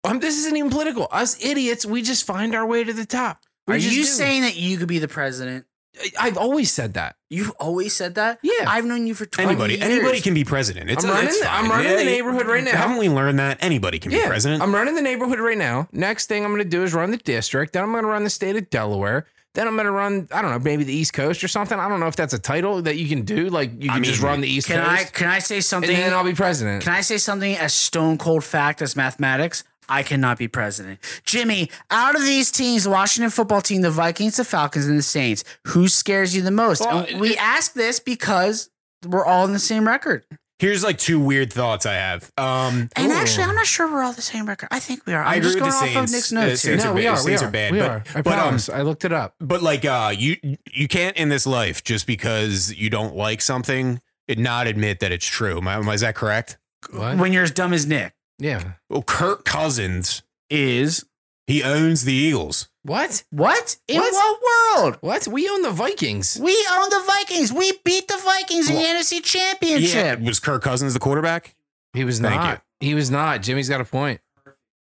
[0.09, 1.07] Um, this isn't even political.
[1.11, 3.39] Us idiots, we just find our way to the top.
[3.67, 4.07] We Are just you do.
[4.09, 5.65] saying that you could be the president?
[6.01, 7.15] I- I've always said that.
[7.29, 8.39] You've always said that.
[8.41, 8.65] Yeah.
[8.67, 9.83] I've known you for twenty anybody years.
[9.85, 10.89] anybody can be president.
[10.89, 11.83] It's I'm running it's the- I'm fine.
[11.85, 12.71] running the neighborhood right now.
[12.75, 14.63] Haven't we learned that anybody can be president?
[14.63, 15.87] I'm running the neighborhood right now.
[15.91, 17.73] Next thing I'm going to do is run the district.
[17.73, 19.25] Then I'm going to run the state of Delaware.
[19.55, 21.77] Then I'm going to run, I don't know, maybe the East Coast or something.
[21.79, 23.49] I don't know if that's a title that you can do.
[23.49, 25.13] Like you I can just run the East Can I Coast.
[25.13, 25.89] can I say something?
[25.93, 26.83] and then I'll be president.
[26.83, 29.63] Can I say something as stone cold fact as mathematics?
[29.89, 30.99] I cannot be president.
[31.25, 35.03] Jimmy, out of these teams, the Washington football team, the Vikings, the Falcons, and the
[35.03, 36.81] Saints, who scares you the most?
[36.81, 38.69] Well, we it- ask this because
[39.07, 40.23] we're all in the same record.
[40.59, 42.31] here's like two weird thoughts I have.
[42.37, 43.15] Um, And Ooh.
[43.15, 44.67] actually, I'm not sure we're all the same record.
[44.71, 45.21] I think we are.
[45.21, 46.11] I'm I agree just with going the off of Saints.
[46.11, 46.71] Nick's Uh, notes here.
[46.73, 47.17] Saints no, are we bad.
[47.17, 47.23] are.
[47.25, 47.43] We are.
[47.45, 48.03] are bad, We but- are.
[48.13, 48.69] I but, um, promise.
[48.69, 49.35] I looked it up.
[49.39, 50.35] but like uh, you
[50.71, 55.13] you can't in this life just because you don't like something and not admit that
[55.13, 55.57] it's true.
[55.59, 56.57] Am I- is that correct?
[56.91, 57.17] What?
[57.17, 58.73] When you're as dumb as Nick Yeah.
[58.89, 61.05] Well, Kirk Cousins is
[61.45, 62.69] he owns the Eagles.
[62.83, 63.23] What?
[63.29, 64.13] what in What?
[64.13, 64.39] what
[64.77, 64.97] world?
[65.01, 65.27] What?
[65.27, 66.39] We own the Vikings.
[66.41, 67.51] We own the Vikings.
[67.51, 70.19] We beat the Vikings in the NFC Championship.
[70.19, 70.25] Yeah.
[70.25, 71.55] Was Kirk Cousins the quarterback?
[71.93, 72.61] He was Thank not.
[72.79, 73.41] He was not.
[73.41, 74.21] Jimmy's got a point.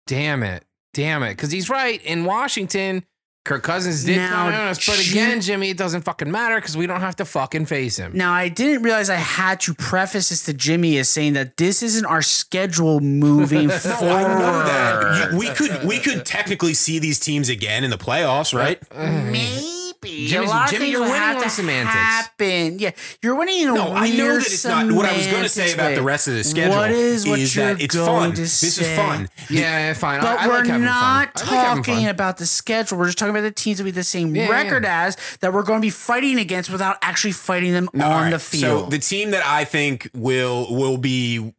[0.06, 0.64] Damn it.
[0.94, 1.30] Damn it.
[1.30, 2.02] Because he's right.
[2.02, 3.04] In Washington,
[3.44, 4.86] Kirk Cousins did Now, come on us.
[4.86, 7.96] But Jim- again, Jimmy, it doesn't fucking matter because we don't have to fucking face
[7.96, 8.12] him.
[8.14, 11.82] Now, I didn't realize I had to preface this to Jimmy as saying that this
[11.82, 14.14] isn't our schedule moving No, forward.
[14.14, 15.32] I know that.
[15.32, 18.80] You- we could we could technically see these teams again in the playoffs, right?
[18.96, 19.78] Maybe.
[20.10, 21.94] Jimmy's- a lot of Jimmy, things you're winning have on to semantics.
[21.94, 22.78] happen.
[22.78, 22.90] Yeah,
[23.22, 24.90] you're winning in a No, I know that it's not.
[24.92, 27.38] What I was going to say about the rest of the schedule What is what
[27.38, 28.32] is you're that it's going fun.
[28.34, 28.96] to This is say?
[28.96, 29.28] fun.
[29.50, 30.20] Yeah, fine.
[30.20, 31.42] But I, I we're like not.
[31.44, 32.98] I like talking about the schedule.
[32.98, 35.52] We're just talking about the teams that we have the same Yeah, record as that
[35.52, 38.30] we're going to be fighting against without actually fighting them No, on right.
[38.30, 38.84] the field.
[38.84, 41.52] So the team that I think will will be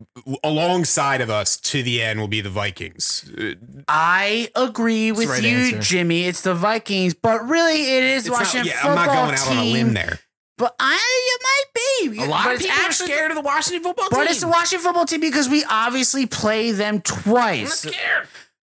[0.43, 3.31] alongside of us to the end will be the Vikings.
[3.87, 5.79] I agree with right you, answer.
[5.79, 6.25] Jimmy.
[6.25, 9.33] It's the Vikings, but really it is it's the not- Washington yeah, I'm not going
[9.35, 9.57] out team.
[9.57, 10.19] on a limb there.
[10.57, 10.99] But I,
[11.35, 11.41] it
[12.11, 14.25] might be A lot but of people are scared of the Washington football But team.
[14.25, 17.79] But it's the Washington football team because we obviously play them I'm not twice.
[17.79, 18.27] scared.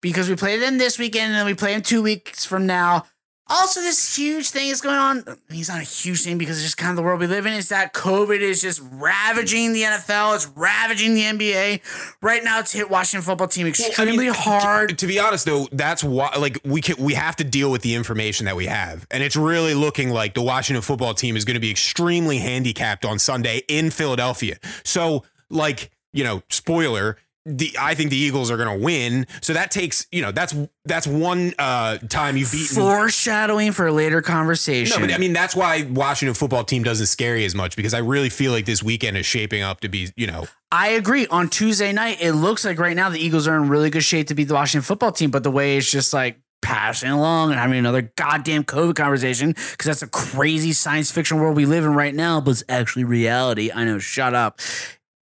[0.02, 3.06] Because we play them this weekend and then we play them two weeks from now.
[3.50, 5.24] Also, this huge thing is going on.
[5.28, 7.28] I mean, It's not a huge thing because it's just kind of the world we
[7.28, 7.54] live in.
[7.54, 10.36] Is that COVID is just ravaging the NFL.
[10.36, 12.18] It's ravaging the NBA.
[12.22, 14.90] Right now, it's hit Washington football team Well, I extremely mean, hard.
[14.90, 17.82] To, to be honest, though, that's why like we can we have to deal with
[17.82, 21.46] the information that we have, and it's really looking like the Washington football team is
[21.46, 24.58] going to be extremely handicapped on Sunday in Philadelphia.
[24.84, 27.18] So, like you know, spoiler.
[27.50, 30.54] The, I think the Eagles are going to win, so that takes you know that's
[30.84, 32.76] that's one uh, time you've beaten.
[32.76, 35.00] Foreshadowing for a later conversation.
[35.00, 37.94] No, but I mean that's why Washington football team doesn't scare you as much because
[37.94, 41.28] I really feel like this weekend is shaping up to be you know I agree.
[41.28, 44.28] On Tuesday night, it looks like right now the Eagles are in really good shape
[44.28, 47.60] to beat the Washington football team, but the way it's just like passing along and
[47.60, 51.94] having another goddamn COVID conversation because that's a crazy science fiction world we live in
[51.94, 53.72] right now, but it's actually reality.
[53.72, 54.60] I know, shut up.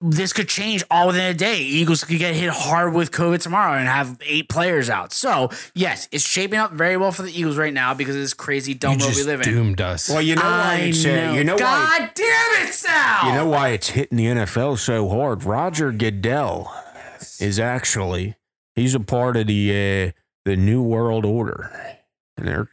[0.03, 1.57] This could change all within a day.
[1.59, 5.13] Eagles could get hit hard with COVID tomorrow and have eight players out.
[5.13, 8.33] So, yes, it's shaping up very well for the Eagles right now because of this
[8.33, 9.47] crazy dumb You world we just live in.
[9.47, 10.09] doomed us.
[10.09, 11.33] well you know why I it's, uh, know.
[11.33, 11.59] you know why
[11.99, 13.29] God damn it, Sal!
[13.29, 15.43] You know why it's hitting the NFL so hard?
[15.43, 16.73] Roger Goodell
[17.39, 18.35] is actually
[18.75, 20.11] he's a part of the uh,
[20.45, 21.71] the New World Order,
[22.37, 22.67] and they're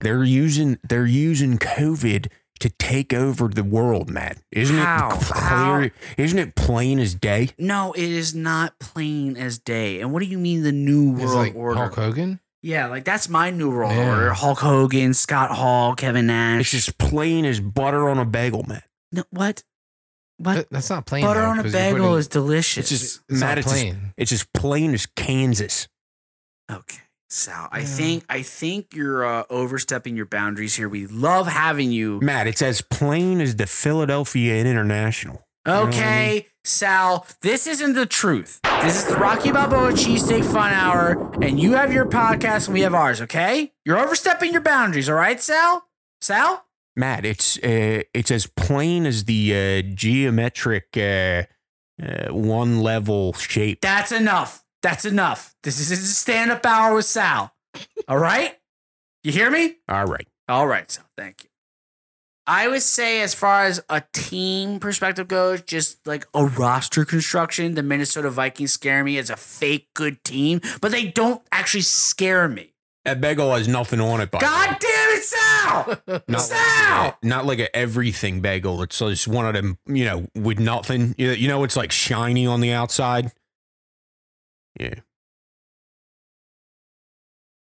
[0.00, 2.26] they're using they're using COVID
[2.60, 4.38] to take over the world, Matt.
[4.52, 5.08] Isn't How?
[5.10, 5.92] it clear?
[6.16, 7.50] Isn't it plain as day?
[7.58, 10.00] No, it is not plain as day.
[10.00, 11.78] And what do you mean the new It's world like order?
[11.80, 12.40] Hulk Hogan.
[12.62, 14.08] Yeah, like that's my new world Yeah.
[14.08, 14.32] order.
[14.32, 16.60] Hulk Hogan, Scott Hall, Kevin Nash.
[16.60, 18.84] It's just plain as butter on a bagel, Matt.
[19.12, 19.62] no, what?
[20.38, 20.54] What?
[20.54, 21.24] That- That's not plain.
[21.24, 22.90] Butter though, on a bagel putting- is delicious.
[22.90, 23.50] It's just It's Matt.
[23.50, 24.12] not It's just, plain.
[24.16, 25.88] it's as plain as Kansas.
[26.70, 27.00] okay.
[27.30, 27.84] Sal, I Yeah.
[27.86, 30.88] think I think you're uh, overstepping your boundaries here.
[30.88, 32.20] We love having you.
[32.22, 35.44] Matt, it's as plain as the Philadelphia International.
[35.66, 38.60] know I Okay, Sal, this isn't the truth.
[38.82, 42.82] This is the Rocky Balboa Cheesesteak Fun Hour, and you have your podcast and we
[42.82, 43.72] have ours, okay?
[43.84, 45.86] You're overstepping your boundaries, all right, Sal?
[46.20, 46.64] Sal?
[46.96, 51.44] Matt, it's uh, it's as plain as the uh, geometric uh,
[52.00, 53.80] uh, one level shape.
[53.80, 54.63] That's enough.
[54.84, 55.54] That's enough.
[55.62, 57.54] This is a stand up hour with Sal.
[58.06, 58.54] All right?
[59.22, 59.76] You hear me?
[59.88, 60.28] All right.
[60.46, 61.06] All right, Sal.
[61.16, 61.48] Thank you.
[62.46, 67.76] I would say, as far as a team perspective goes, just like a roster construction,
[67.76, 72.46] the Minnesota Vikings scare me as a fake good team, but they don't actually scare
[72.46, 72.74] me.
[73.06, 76.22] That bagel has nothing on it, by God damn it, Sal!
[76.28, 77.04] Not Sal!
[77.04, 78.82] like, a, not like a everything bagel.
[78.82, 81.14] It's just one of them, you know, with nothing.
[81.16, 83.32] You you know, it's like shiny on the outside.
[84.78, 84.94] Yeah.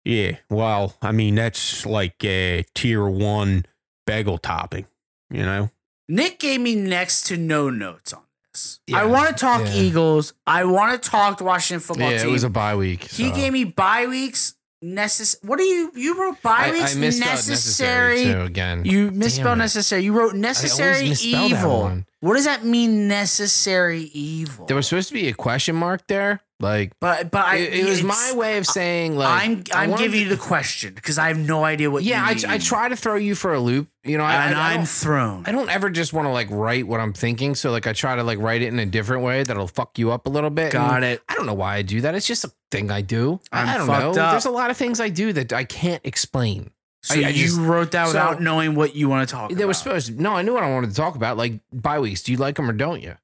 [0.04, 0.36] Yeah.
[0.50, 3.66] Well, I mean, that's like a tier one
[4.06, 4.86] bagel topping,
[5.30, 5.70] you know?
[6.08, 8.80] Nick gave me next to no notes on this.
[8.86, 9.74] Yeah, I want to talk yeah.
[9.74, 10.34] Eagles.
[10.46, 12.28] I want to talk the Washington football Yeah, team.
[12.28, 13.04] it was a bye week.
[13.04, 13.34] He so.
[13.34, 14.54] gave me bye weeks.
[14.84, 18.16] Necess- what do you you wrote bye I, weeks I misspelled necessary?
[18.16, 18.84] necessary too again.
[18.84, 20.02] You misspelled necessary.
[20.04, 22.02] You wrote necessary evil.
[22.20, 23.08] What does that mean?
[23.08, 24.66] Necessary evil.
[24.66, 27.84] There was supposed to be a question mark there, Like But but I, it, it
[27.88, 31.28] was my way of saying like I'm I'm giving to- you the question because I
[31.28, 32.02] have no idea what.
[32.02, 32.30] yeah.
[32.30, 32.54] you I.
[32.54, 33.88] I try to throw you for a loop.
[34.02, 35.44] You know, I, and I, don't- thrown.
[35.46, 37.54] I don't ever just want to like write what I'm thinking.
[37.54, 40.10] So like I try to like write it in a different way that'll fuck you
[40.10, 40.72] up a little bit.
[40.72, 41.22] Got And it.
[41.28, 42.14] I don't know why I do that.
[42.14, 43.40] It's just a thing I do.
[43.52, 44.22] I- I'm I don't know.
[44.22, 44.30] up.
[44.32, 46.70] There's a lot of things I do that I can't explain.
[47.02, 49.50] So I- I you just- wrote that so- without knowing what you want to talk
[49.50, 49.66] They about.
[49.66, 50.22] were supposed to.
[50.22, 51.36] No, I knew what I wanted to talk about.
[51.36, 52.22] Like bye weeks.
[52.22, 53.16] Do you like them or don't you?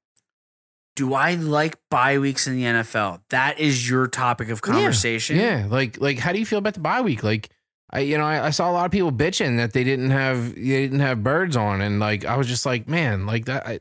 [1.00, 3.22] Do I like bye weeks in the NFL?
[3.30, 5.38] That is your topic of conversation.
[5.38, 5.66] Yeah.
[5.66, 7.24] Like like how do you feel about the bye week?
[7.24, 7.48] Like
[7.88, 10.54] I you know I, I saw a lot of people bitching that they didn't have
[10.54, 13.66] they didn't have birds on, and like I was just like man like that.
[13.66, 13.80] I,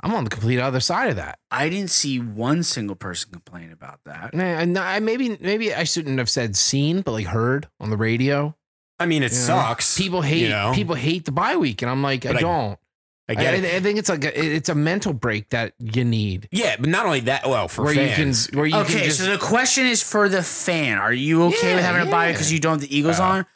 [0.00, 1.38] I'm on the complete other side of that.
[1.52, 4.34] I didn't see one single person complain about that.
[4.34, 7.96] Man, I, I maybe maybe I shouldn't have said seen, but like heard on the
[7.96, 8.56] radio.
[8.98, 9.44] I mean, it you know?
[9.44, 9.96] sucks.
[9.96, 10.72] People hate you know?
[10.74, 12.78] people hate the bye week, and I'm like I But I don't.
[13.28, 13.64] I I, get I, it.
[13.74, 17.06] I think it's like a, it's a mental break that you need, Yeah, but not
[17.06, 17.46] only that.
[17.48, 20.02] Well, for where fans, you can where you can Okay, just so the question is
[20.02, 20.98] for the fan.
[20.98, 22.32] Are you okay with Yeah, having a bye yeah.
[22.32, 23.24] because you don't have the Eagles Uh.
[23.24, 23.46] on?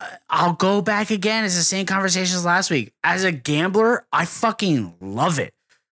[0.00, 1.44] Uh, I'll go back again.
[1.44, 2.92] It's the same conversation as last week.
[3.04, 5.52] As a gambler, I fucking love it.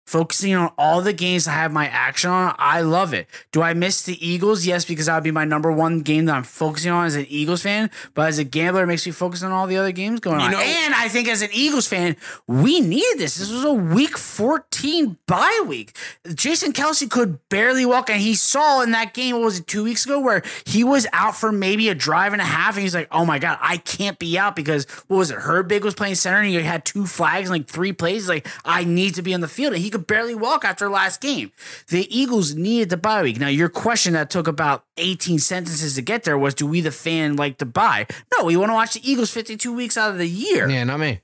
[0.09, 3.27] Focusing on all the games I have my action on, I love it.
[3.51, 4.65] Do I miss the Eagles?
[4.65, 7.27] Yes, because that would be my number one game that I'm focusing on as an
[7.29, 7.91] Eagles fan.
[8.15, 10.47] But as a gambler, it makes me focus on all the other games going You
[10.47, 10.51] on.
[10.53, 12.15] know- and I think as an Eagles fan,
[12.47, 13.35] we needed this.
[13.35, 15.95] This was a week 14 bye week.
[16.33, 19.83] Jason Kelce could barely walk, and he saw in that game, what was it, two
[19.83, 22.95] weeks ago, where he was out for maybe a drive and a half, and he's
[22.95, 26.15] like, oh my God, I can't be out because, what was it, Herbig was playing
[26.15, 28.23] center, and he had two flags and like three plays.
[28.23, 30.89] He's like, I need to be on the field, and he could barely walk after
[30.89, 31.51] last game.
[31.89, 33.39] The Eagles needed the bye week.
[33.39, 36.91] Now, your question that took about 18 sentences to get there was, do we, the
[36.91, 38.07] fan, like to buy?
[38.37, 40.69] No, we want to watch the Eagles 52 weeks out of the year.
[40.69, 41.21] Yeah, not me.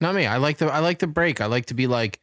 [0.00, 0.26] Not me.
[0.26, 1.40] I like the I like the break.
[1.40, 2.20] I like to be like,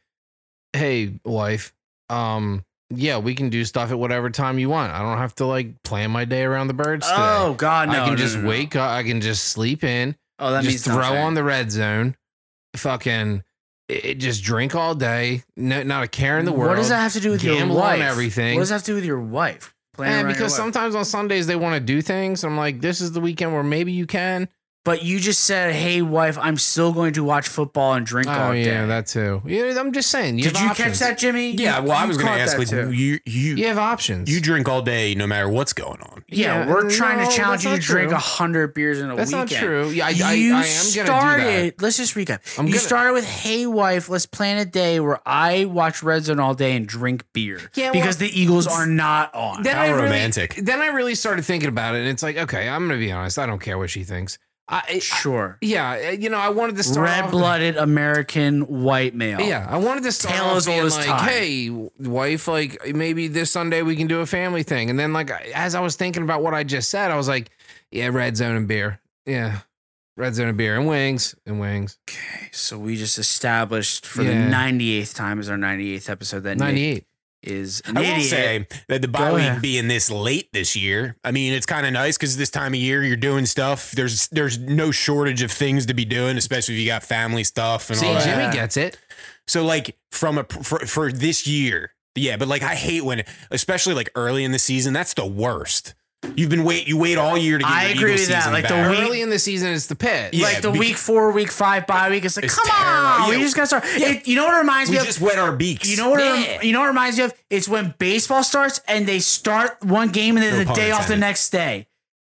[0.72, 1.72] hey, wife,
[2.10, 4.92] um, yeah, we can do stuff at whatever time you want.
[4.92, 7.20] I don't have to like plan my day around the birds today.
[7.20, 7.94] Oh God, no!
[7.94, 8.48] I can no, just no, no.
[8.48, 8.90] wake up.
[8.90, 10.16] I can just sleep in.
[10.38, 12.16] Oh, that means just throw on the red zone.
[12.76, 13.42] Fucking,
[13.92, 15.44] it, just drink all day.
[15.56, 16.70] No, not a care in the world.
[16.70, 18.00] What does that have to do with your wife?
[18.00, 18.56] everything.
[18.56, 19.74] What does that have to do with your wife?
[19.98, 22.44] Your because sometimes on Sundays they want to do things.
[22.44, 24.48] I'm like, this is the weekend where maybe you can.
[24.84, 28.32] But you just said, "Hey, wife, I'm still going to watch football and drink Oh
[28.32, 29.40] all day." yeah, that too.
[29.46, 30.38] Yeah, I'm just saying.
[30.38, 30.98] You Did have you options.
[30.98, 31.52] catch that, Jimmy?
[31.52, 31.78] yeah.
[31.80, 32.90] You- Well, I you was going to caught ask, that like, too.
[32.90, 34.28] you you You have options.
[34.28, 36.24] you drink all day, no matter what's going on.
[36.26, 38.16] Yeah, Yeah, we're trying no, to challenge that's you to not drink true.
[38.16, 39.18] a hundred beers in a weekend.
[39.20, 39.88] That's not true.
[39.90, 41.74] Yeah, I, I, you I am gonna do started.
[41.80, 42.40] Let's just recap.
[42.58, 46.24] I'm you gonna- started with, "Hey, wife, let's plan a day where I watch Red
[46.24, 49.62] Zone all day and drink beer." Yeah, well- because the Eagles are not on.
[49.62, 50.56] Then How I really, romantic.
[50.56, 53.38] Then I really started thinking about it, and it's like, okay, I'm gonna be honest.
[53.38, 54.38] I don't care what she thinks.
[54.72, 59.40] I, I sure, yeah, you know, I wanted to start red-blooded American white male.
[59.40, 61.28] Yeah, I wanted to start Tale off being like, time.
[61.28, 65.30] "Hey, wife, like maybe this Sunday we can do a family thing." And then, like,
[65.30, 67.50] as I was thinking about what I just said, I was like,
[67.90, 69.00] "Yeah, red zone and beer.
[69.26, 69.58] Yeah,
[70.16, 71.98] red zone and beer and wings and wings.
[72.08, 76.60] Okay, so we just established for the 98th time is our 98th episode that Nick
[76.60, 77.04] Ninety-eight.
[77.42, 78.30] Is an I will idiot.
[78.30, 81.92] say that the bye week being this late this year, I mean, it's kind of
[81.92, 83.90] nice because this time of year you're doing stuff.
[83.92, 87.90] There's there's no shortage of things to be doing, especially if you got family stuff
[87.90, 88.22] and See, all that.
[88.22, 88.98] See Jimmy gets it.
[89.46, 93.94] So like from a for, for this year, yeah, but like I hate when, especially
[93.94, 95.94] like early in the season, that's the worst.
[96.36, 98.38] You've been wait you wait all year to get I your agree Eagles with that,
[98.42, 98.90] season like the back.
[98.90, 100.32] week- Early in the season, it's the pit.
[100.32, 102.24] Yeah, like the beca- week four, week five bye week.
[102.24, 102.90] It's like, It's come terrible.
[103.24, 103.36] on, Yeah.
[103.36, 103.84] we just got to start.
[103.96, 104.08] Yeah.
[104.10, 105.06] It- you know what it reminds we me of?
[105.06, 105.88] just wet our beaks.
[105.88, 106.20] You know what?
[106.20, 106.36] Yeah.
[106.36, 107.34] It, you know what it reminds me of?
[107.50, 110.90] It's when baseball starts and they start one game and then No the pun day
[110.92, 111.86] off the next day.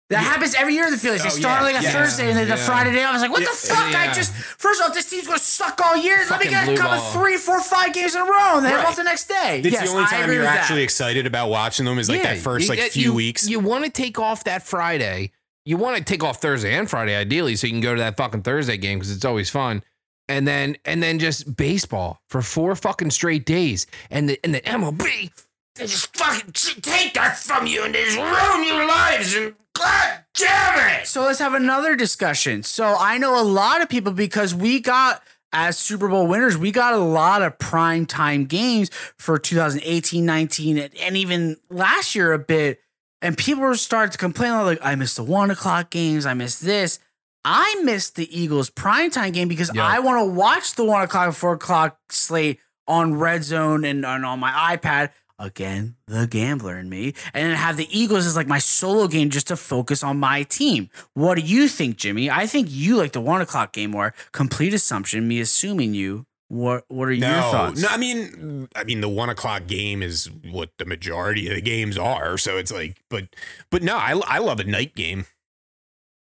[0.10, 1.22] That happens every year in the Phillies.
[1.22, 2.56] They Oh, start yeah, like a yeah, Thursday and then the.
[2.56, 3.04] Friday day.
[3.04, 3.94] I was like, what Yeah, the fuck?
[3.96, 6.26] I just first off, this team's gonna suck all year.
[6.30, 8.86] Let me get a couple three, four, five games in a row and then Right.
[8.86, 9.60] off the next day.
[9.64, 10.84] It's yes, the only time you're actually that.
[10.84, 13.48] excited about watching them is like that first like you- few you- weeks.
[13.50, 15.32] You want to take off that Friday.
[15.66, 18.16] You want to take off Thursday and Friday, ideally, so you can go to that
[18.16, 19.84] fucking Thursday game because it's always fun.
[20.30, 23.86] And then and then just baseball for four fucking straight days.
[24.10, 25.32] And the and the MLB,
[25.78, 29.36] they just fucking take that from you and they just ruin your lives.
[29.36, 31.08] And God damn it!
[31.08, 32.64] So let's have another discussion.
[32.64, 35.22] So I know a lot of people because we got
[35.54, 40.78] as Super Bowl winners, we got a lot of prime time games for 2018, 19,
[40.78, 42.82] and, and even last year a bit.
[43.22, 46.64] And people were starting to complain like, I missed the one o'clock games, I missed
[46.64, 47.00] this.
[47.46, 49.86] I missed the Eagles primetime game because Yeah.
[49.86, 54.26] I want to watch the one o'clock four o'clock slate on Red Zone and, and
[54.26, 55.12] on my iPad.
[55.40, 59.30] Again, the gambler in me, and then have the Eagles as like my solo game
[59.30, 60.90] just to focus on my team.
[61.14, 62.28] What do you think, Jimmy?
[62.28, 64.16] I think you like the one o'clock game more.
[64.32, 67.82] Complete assumption, me assuming you What What are your No, thoughts?
[67.82, 67.88] no.
[67.90, 71.98] I mean, I mean, the one o'clock game is what the majority of the games
[72.00, 72.38] are.
[72.40, 73.28] So it's like, but,
[73.70, 75.26] but no, I, I love a night game.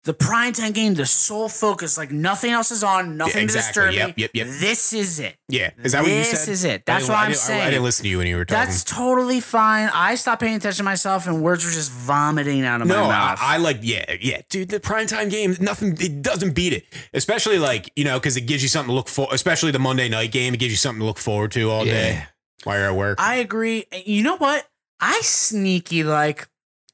[0.05, 3.83] The primetime game, the sole focus, like nothing else is on, nothing exactly.
[3.83, 4.23] to disturb Yep, me.
[4.23, 4.47] yep, yep.
[4.59, 5.37] This is it.
[5.49, 6.33] Yeah, is that what you said?
[6.33, 6.85] This is it.
[6.85, 8.65] That's what I I'm I- I, didn't listen to you when you were talking.
[8.67, 9.91] That's totally fine.
[9.95, 13.03] I stopped paying attention to myself, and words were just vomiting out of no, my
[13.05, 13.39] I, mouth.
[13.41, 14.71] I like yeah, yeah, dude.
[14.71, 15.97] The primetime game, nothing.
[16.01, 16.85] It doesn't beat it,
[17.15, 19.29] especially like you know because it gives you something to look for.
[19.31, 22.25] Especially the Monday night game, it gives you something to look forward to all day
[22.65, 23.21] while you're at work.
[23.21, 23.85] I agree.
[24.05, 24.67] You know what?
[25.01, 26.49] I sneaky like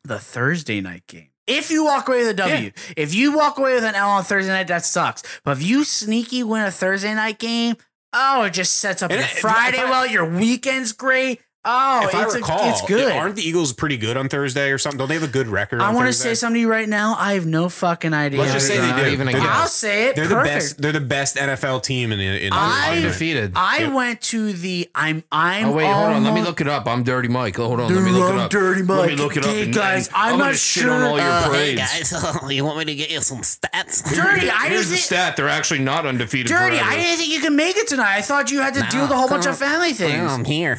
[0.05, 1.31] the Thursday night game.
[1.49, 4.23] If you walk away with a W, if you walk away with an L on
[4.25, 5.23] Thursday night, that sucks.
[5.45, 7.77] But if you sneaky win a Thursday night game,
[8.13, 10.07] oh, it just sets up And your if Friday I- well.
[10.07, 11.41] Your weekend's great.
[11.71, 13.13] Oh, if I it's, a- recall, it's good.
[13.13, 14.99] aren't the Eagles pretty good on Thursday or something?
[14.99, 15.81] Don't they have a good record?
[15.83, 17.15] I want to say something to you right now.
[17.19, 18.41] I have no fucking idea.
[18.41, 19.09] Let's just say they do.
[19.11, 19.51] even a They're guess.
[19.51, 20.17] I'll say it.
[20.17, 20.45] They're Perfect.
[20.45, 20.83] the best.
[20.83, 23.53] They're the best NFL team in the in I- Undefeated.
[23.55, 23.93] I Yep.
[23.93, 24.89] went to the.
[24.95, 25.23] I'm.
[25.31, 25.67] I'm.
[25.69, 26.25] oh wait, hold on.
[26.25, 26.87] Let me look it up.
[26.89, 27.57] I'm Dirty Mike.
[27.57, 27.95] Hold on.
[27.95, 28.51] Let me Dude, look it I'm up.
[28.51, 28.99] Dirty Mike.
[28.99, 29.23] Let me Mike.
[29.25, 29.51] look it up.
[29.51, 32.15] Okay, and- guys, and I'm gonna not shit sure- on all your uh, parades.
[32.51, 34.03] you want me to get you some stats?
[34.15, 34.49] Dirty.
[34.51, 35.37] I Here's didn't the think, stat.
[35.37, 36.47] They're actually not undefeated.
[36.49, 36.77] Dirty.
[36.79, 36.91] forever.
[36.91, 38.17] I didn't think you could make it tonight.
[38.17, 40.33] I thought you had to deal with a whole bunch of family things.
[40.33, 40.79] I'm here.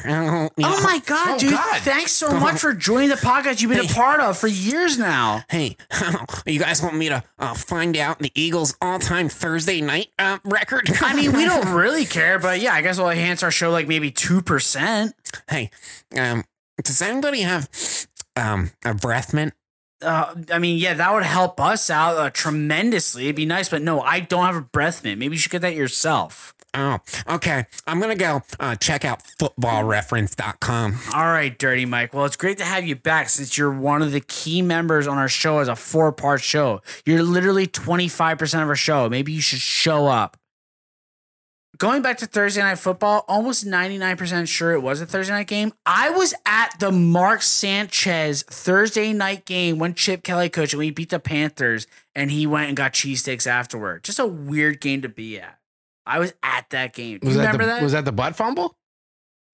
[0.80, 1.50] Oh my god, Oh, dude!
[1.52, 1.80] God.
[1.82, 5.42] Thanks so much for joining the podcast you've been a part of for years now.
[5.50, 5.76] Hey,
[6.46, 10.90] you guys want me to uh, find out the Eagles' all-time Thursday night uh, record?
[11.02, 13.88] I mean, we don't really care, but yeah, I guess we'll enhance our show like
[13.88, 15.14] maybe two percent.
[15.50, 15.70] hey,
[16.16, 16.44] um,
[16.82, 17.68] does anybody have
[18.36, 19.52] um a breath mint?
[20.02, 23.24] Uh, I mean, yeah, that would help us out uh, tremendously.
[23.24, 25.18] It'd be nice, but no, I don't have a breath mint.
[25.18, 26.54] Maybe you should get that yourself.
[26.72, 27.64] Oh, okay.
[27.86, 30.98] I'm gonna go uh, check out footballreference.com.
[31.14, 32.14] All right, Dirty Mike.
[32.14, 35.18] Well, it's great to have you back since you're one of the key members on
[35.18, 36.80] our show as a four part show.
[37.04, 39.08] You're literally 25% of our show.
[39.08, 40.36] Maybe you should show up.
[41.78, 45.72] Going back to Thursday Night Football, almost 99% sure it was a Thursday night game.
[45.86, 50.90] I was at the Mark Sanchez Thursday night game when Chip Kelly coached and we
[50.90, 54.04] beat the Panthers and he went and got cheesesteaks afterward.
[54.04, 55.59] Just a weird game to be at.
[56.10, 57.18] I was at that game.
[57.18, 57.82] Do Was you that remember the, that?
[57.82, 58.76] Was that the butt fumble?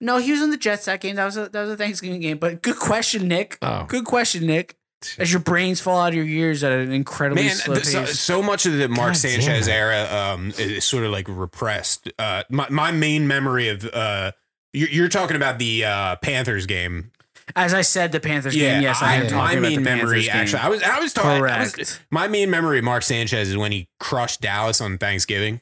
[0.01, 1.17] No, he was in the Jets that game.
[1.17, 2.39] That was a that was a Thanksgiving game.
[2.39, 3.59] But good question, Nick.
[3.63, 3.85] Oh.
[3.87, 4.77] Good question, Nick.
[5.19, 8.01] As your brains fall out of your ears at an incredibly Man, slow th- so,
[8.01, 8.19] pace.
[8.19, 12.11] so much of the Mark God Sanchez era um, is sort of like repressed.
[12.19, 14.33] Uh, my, my main memory of uh,
[14.73, 17.13] you're, you're talking about the uh, Panthers game.
[17.55, 18.83] As I said, the Panthers game.
[18.83, 20.37] Yes, I, I, am my talking about main the memory Panthers game.
[20.37, 20.61] actually.
[20.61, 21.31] I was I was talking.
[21.45, 22.01] I was- Correct.
[22.11, 25.61] my main memory of Mark Sanchez is when he crushed Dallas on Thanksgiving.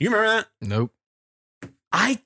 [0.00, 0.46] You remember that?
[0.62, 0.92] Nope.
[1.92, 2.20] I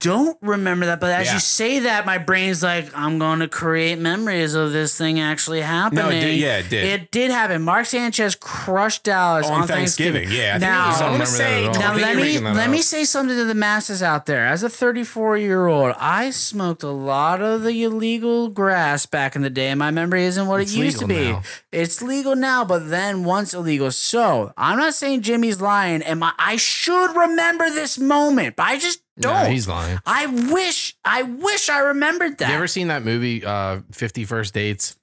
[0.00, 1.34] don't remember that, but as Yeah.
[1.34, 5.62] you say that, my brain's like, I'm going to create memories of this thing actually
[5.62, 6.04] happening.
[6.04, 6.84] No, it did, yeah, it did.
[6.84, 7.62] It did happen.
[7.62, 10.30] Mark Sanchez crushed Dallas on, on Thanksgiving.
[10.30, 10.56] Yeah.
[10.56, 11.68] I Now- it I I don't want to say.
[11.72, 14.46] Now let me making that let me say something to the masses out there.
[14.46, 19.42] As a 34 year old, I smoked a lot of the illegal grass back in
[19.42, 21.32] the day, and my memory isn't what It's it used to be.
[21.32, 21.42] now.
[21.72, 23.90] It's legal now, but then once illegal.
[23.90, 28.78] So I'm not saying Jimmy's lying, and my I should remember this moment, but I
[28.78, 29.44] just don't.
[29.44, 29.98] No, he's lying.
[30.06, 32.48] I wish I wish I remembered that.
[32.50, 34.96] You ever seen that movie, uh, 50 First Dates?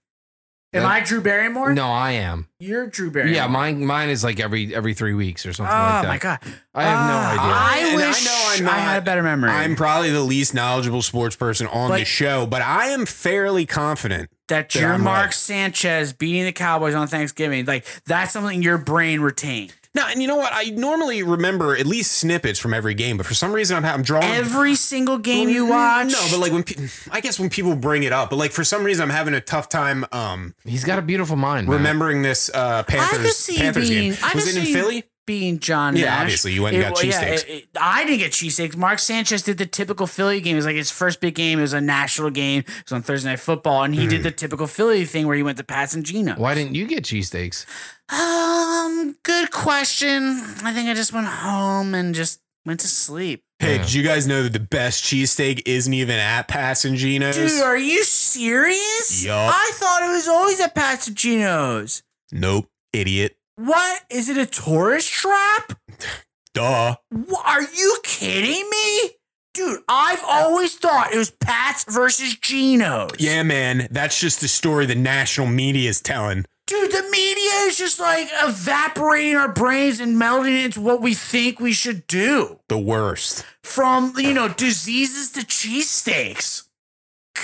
[0.75, 1.71] Am I Drew Barrymore?
[1.75, 2.47] No, I am.
[2.59, 3.35] You're Drew Barrymore.
[3.35, 6.05] Yeah, mine mine is like every every three weeks or Oh something like that.
[6.05, 6.39] Oh my god.
[6.73, 7.43] I have no Ah, idea.
[7.43, 9.51] I And I wish know I'm I had a better memory.
[9.51, 13.67] I'm probably the least knowledgeable sports person on But- the show, but I am fairly
[13.67, 14.31] confident.
[14.47, 15.33] that that you're I'm Mark right.
[15.35, 17.65] Sanchez beating the Cowboys on Thanksgiving.
[17.65, 19.73] Like that's something your brain retained.
[19.95, 20.51] No, and you know what?
[20.53, 24.01] I normally remember at least snippets from every game, but for some reason I'm, I'm
[24.01, 26.07] drawing Every single game you watch.
[26.07, 28.63] No, but like when pe- I guess when people bring it up, but like for
[28.63, 31.67] some reason I'm having a tough time um He's got a beautiful mind.
[31.67, 31.77] man.
[31.77, 34.13] remembering this uh Panthers see Panthers being.
[34.13, 34.19] game.
[34.33, 35.03] Was could it in see Philly?
[35.25, 36.21] Being John Yeah, Nash.
[36.21, 37.43] obviously, you went and got well, yeah, cheesesteaks.
[37.43, 38.75] it- it- I didn't get cheesesteaks.
[38.75, 40.55] Mark Sanchez did the typical Philly game.
[40.55, 41.59] It was like his first big game.
[41.59, 42.59] It was a national game.
[42.67, 44.09] It was on Thursday Night Football, and he Hmm.
[44.09, 46.33] did the typical Philly thing where he went to Pats and Geno.
[46.35, 47.65] Why didn't you get cheesesteaks?
[48.09, 50.41] Um, good question.
[50.63, 53.43] I think I just went home and just went to sleep.
[53.59, 57.35] Hey, did you guys know that the best cheesesteak isn't even at Passangino's?
[57.37, 59.23] Dude, are you serious?
[59.23, 59.53] Yup.
[59.55, 62.03] I thought it was always at Pasagino's.
[62.31, 63.37] Nope, idiot.
[63.55, 64.03] What?
[64.09, 65.73] Is it a tourist trap?
[66.53, 66.95] Duh.
[67.11, 69.11] Wha- Are you kidding me?
[69.53, 73.11] Dude, I've always thought it was Pat's versus Geno's.
[73.19, 76.45] Yeah, man, that's just the story the national media is telling.
[76.65, 81.13] Dude, the media is just like evaporating our brains and melding it into what we
[81.13, 82.61] think we should do.
[82.67, 83.45] The worst.
[83.63, 86.63] From, you know, diseases to cheesesteaks.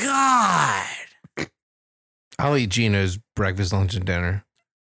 [0.01, 0.87] God.
[2.39, 4.45] I'll eat Geno's breakfast, lunch, and dinner.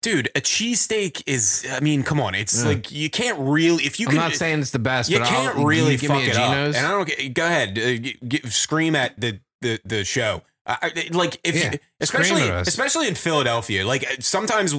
[0.03, 1.65] Dude, a cheesesteak is.
[1.71, 2.67] I mean, come on, it's Yeah.
[2.69, 4.19] like you can't really if you I'm can.
[4.21, 6.53] not saying it's the best, you but can't I'll, really fuck it up.
[6.53, 7.33] And I don't.
[7.33, 10.43] Go ahead, uh, g- g- scream at the the the show.
[10.65, 14.75] I, like if Yeah, you, especially especially in Philadelphia, like uh, sometimes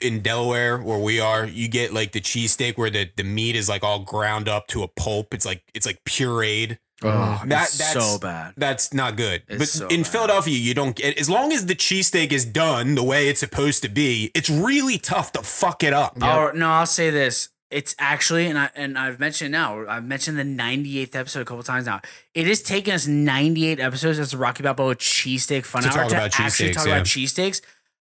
[0.00, 3.68] in Delaware where we are, you get like the cheesesteak where the the meat is
[3.68, 5.32] like all ground up to a pulp.
[5.34, 6.78] It's like it's like pureed.
[7.02, 8.54] Oh, That- it's that's- so bad.
[8.56, 9.42] That's not good.
[9.48, 10.10] It's but so in bad.
[10.12, 13.82] Philadelphia, you don't get as long as the cheesesteak is done the way it's supposed
[13.82, 14.30] to be.
[14.34, 16.16] It's really tough to fuck it up.
[16.22, 17.48] Oh no, I'll say this.
[17.70, 19.84] It's actually, and I and I've mentioned it now.
[19.88, 22.00] I've mentioned the 98th episode a couple times now.
[22.32, 26.08] It has taken us 98 episodes as the Rocky Balboa cheesesteak fun To hour talk
[26.10, 26.94] to about actually talk yeah.
[26.96, 27.60] about cheesesteaks.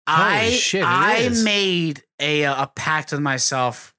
[0.09, 1.45] Holy I shit, it I is.
[1.45, 3.95] made a uh, a pact with myself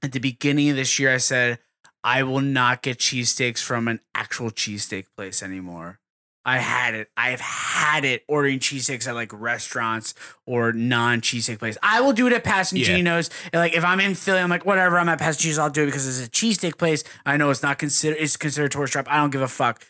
[0.00, 1.12] at the beginning of this year.
[1.12, 1.58] I said
[2.04, 5.98] I will not get cheesesteaks from an actual cheesesteak place anymore.
[6.46, 7.08] I had it.
[7.16, 10.12] I've had it ordering cheesesteaks at like restaurants
[10.46, 11.78] or non cheesesteak place.
[11.82, 13.30] I will do it at Passagenos.
[13.50, 14.98] And like if I'm in Philly, I'm like whatever.
[14.98, 15.58] I'm at Passagenos.
[15.58, 17.02] I'll do it because it's a cheesesteak place.
[17.24, 18.18] I know it's not considered.
[18.20, 19.06] It's considered a tourist trap.
[19.08, 19.82] I don't give a fuck.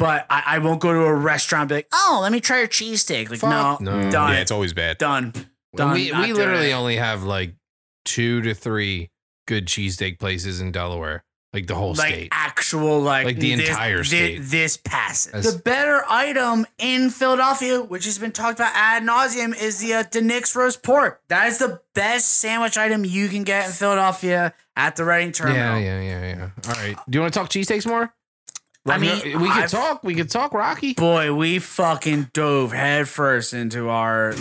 [0.00, 2.58] But I, I won't go to a restaurant and be like, oh, let me try
[2.58, 3.30] your cheesesteak.
[3.30, 4.10] Like Fuck no, no.
[4.10, 4.98] done, Yeah, it's always bad.
[4.98, 5.32] done,
[5.76, 5.92] done.
[5.94, 7.54] we not we literally only have like
[8.04, 9.10] two to three
[9.46, 11.22] good cheesesteak places in Delaware,
[11.52, 12.28] like the whole like state.
[12.32, 14.38] actual like Like the this- entire thi- state.
[14.42, 15.34] This, passes.
[15.34, 19.92] As- the better item in Philadelphia, which has been talked about ad nauseum, is the
[19.94, 21.20] uh, DiNic's roast pork.
[21.28, 25.56] That is the best sandwich item you can get in Philadelphia at the Reading Terminal.
[25.58, 26.48] Yeah, yeah, yeah, yeah.
[26.68, 26.96] All right.
[27.08, 28.14] Do you want to talk cheesesteaks more?
[28.86, 30.02] I mean, we could I've- talk.
[30.02, 30.94] We could talk Rocky.
[30.94, 34.34] Boy, we fucking dove headfirst into our.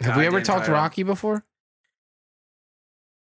[0.00, 0.74] Have we ever talked title.
[0.74, 1.42] Rocky before?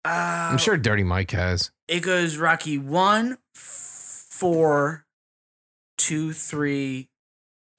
[0.06, 1.72] Uh, I'm sure Dirty Mike has.
[1.88, 5.06] it goes Rocky one, four,
[5.98, 7.10] two, three,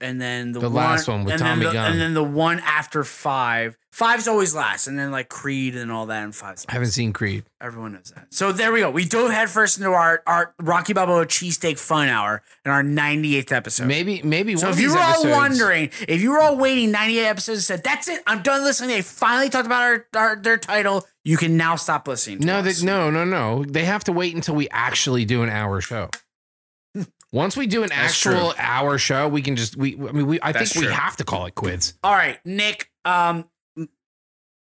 [0.01, 1.91] and then the, The last one with and then Tommy the- Gunn.
[1.93, 3.77] and then the one after five.
[3.91, 7.13] Five's always last, and then like Creed and all that, and five's I haven't seen
[7.13, 7.45] Creed.
[7.59, 8.27] everyone knows that.
[8.31, 8.91] So there we go.
[8.91, 13.87] We dove headfirst into our our Rocky Balboa cheesesteak fun hour in our 98th episode.
[13.87, 14.55] Maybe, maybe.
[14.55, 17.63] So one if you were all wondering, if you were all waiting 98 episodes and
[17.63, 18.89] said, that's it, I'm done listening.
[18.91, 21.07] They finally talked about our, our their title.
[21.23, 22.41] You can now stop listening.
[22.41, 22.79] To no, us.
[22.81, 23.65] they, no, no, no.
[23.65, 26.09] They have to wait until we actually do an hour show.
[27.33, 29.95] Once we do an That's actual hour show, we can just we.
[29.95, 30.39] I mean, we.
[30.41, 30.95] I That's think we true.
[30.95, 31.93] have to call it quits.
[32.03, 32.89] All right, Nick.
[33.03, 33.49] Um,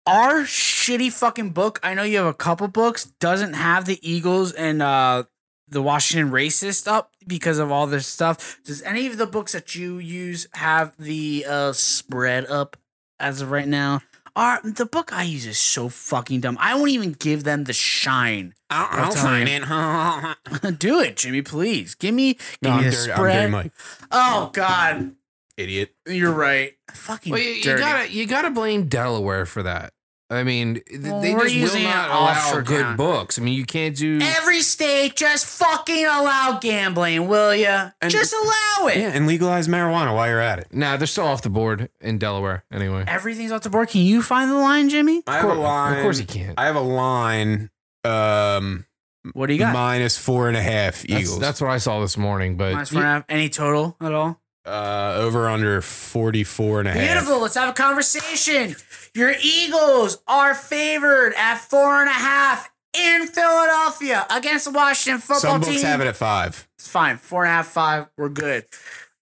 [0.06, 1.80] our shitty fucking book.
[1.84, 3.06] I know you have a couple books.
[3.20, 5.24] Doesn't have the Eagles and uh
[5.70, 8.60] the Washington racist up because of all this stuff.
[8.64, 12.78] Does any of the books that you use have the uh spread up
[13.20, 14.00] as of right now?
[14.38, 16.58] Our the book I use is so fucking dumb.
[16.62, 18.54] I won't even give them the shine.
[18.70, 19.54] I'll, I'll I'll sign you.
[19.56, 20.80] it.
[20.80, 21.42] Do it, Jimmy.
[21.42, 23.34] Please give me give No, me I'm the dirty, I'm spread.
[23.34, 23.72] dirty Mike.
[24.12, 25.16] oh God,
[25.58, 25.96] Idiot.
[26.08, 26.74] you're right.
[26.94, 29.94] Fucking Well, you, you gotta you gotta blame Delaware for that.
[30.30, 32.98] I mean, th- they we're just will not an allow good account.
[32.98, 33.40] books.
[33.40, 34.20] I mean, you can't do.
[34.22, 37.66] Every state just fucking allow gambling, will you?
[37.68, 38.98] And- Just allow it.
[38.98, 40.68] Yeah, and legalize marijuana while you're at it.
[40.74, 42.66] Nah, they're still off the board in Delaware.
[42.74, 43.88] Anyway, Everything's off the board.
[43.88, 45.24] Can you find the line, Jimmy?
[45.28, 45.98] I of have a course, line.
[45.98, 46.60] of course he can't.
[46.60, 47.70] I have a line.
[48.04, 48.86] Um,
[49.34, 49.74] What do you got?
[49.74, 51.40] minus four and a half That's, Eagles.
[51.40, 52.58] that's what I saw this morning.
[52.58, 53.26] But Minus four and a half.
[53.30, 54.42] Any total at all?
[54.68, 57.02] Uh, over under 44 and a half.
[57.02, 57.42] Beautiful.
[57.42, 58.76] Let's have a conversation.
[59.14, 65.40] Your Eagles are favored at four and a half in Philadelphia against the Washington football
[65.40, 65.86] Some books team.
[65.86, 66.68] have it at five.
[66.78, 67.18] It's fine.
[67.18, 68.08] Four and a half, five.
[68.18, 68.66] We're good.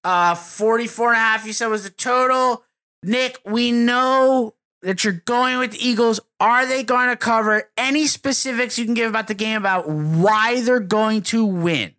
[0.03, 2.63] Uh, 44 and a half, you said was the total.
[3.03, 6.19] Nick, we know that you're going with the Eagles.
[6.39, 10.61] Are they going to cover any specifics you can give about the game about why
[10.61, 11.95] they're going to win?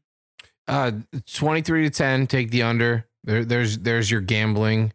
[0.69, 0.93] Uh,
[1.33, 3.07] 23 to 10, take the under.
[3.27, 4.93] There, there's there's your gambling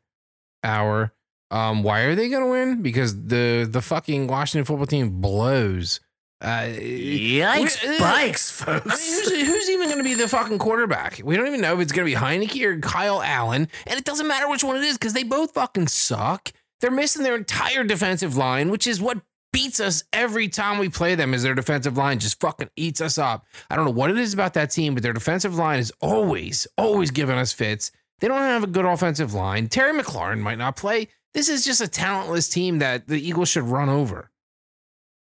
[0.63, 1.13] hour.
[1.51, 2.81] Um, why are they gonna win?
[2.81, 5.99] Because the the fucking Washington football team blows.
[6.41, 11.21] Uh, Yikes, bikes, I mean, who's, who's even going to be the fucking quarterback?
[11.23, 14.05] We don't even know if it's going to be Heinicke or Kyle Allen, and it
[14.05, 16.51] doesn't matter which one it is because they both fucking suck.
[16.79, 19.19] They're missing their entire defensive line, which is what
[19.53, 21.35] beats us every time we play them.
[21.35, 23.45] Is their defensive line just fucking eats us up?
[23.69, 26.65] I don't know what it is about that team, but their defensive line is always,
[26.75, 27.91] always giving us fits.
[28.21, 29.67] They don't have a good offensive line.
[29.67, 31.07] Terry McLaurin might not play.
[31.33, 34.29] This is just a talentless team that the Eagles should run over.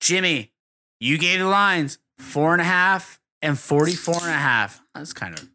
[0.01, 0.53] Jimmy,
[1.01, 4.83] you gave the lines four and a half and 44 and a half.
[4.95, 5.49] That's kind of